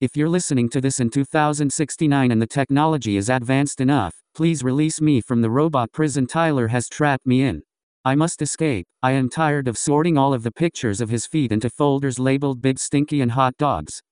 [0.02, 5.00] If you're listening to this in 2069 and the technology is advanced enough, please release
[5.00, 7.62] me from the robot prison Tyler has trapped me in.
[8.04, 8.84] I must escape.
[9.00, 12.60] I am tired of sorting all of the pictures of his feet into folders labeled
[12.60, 14.02] Big Stinky and Hot Dogs.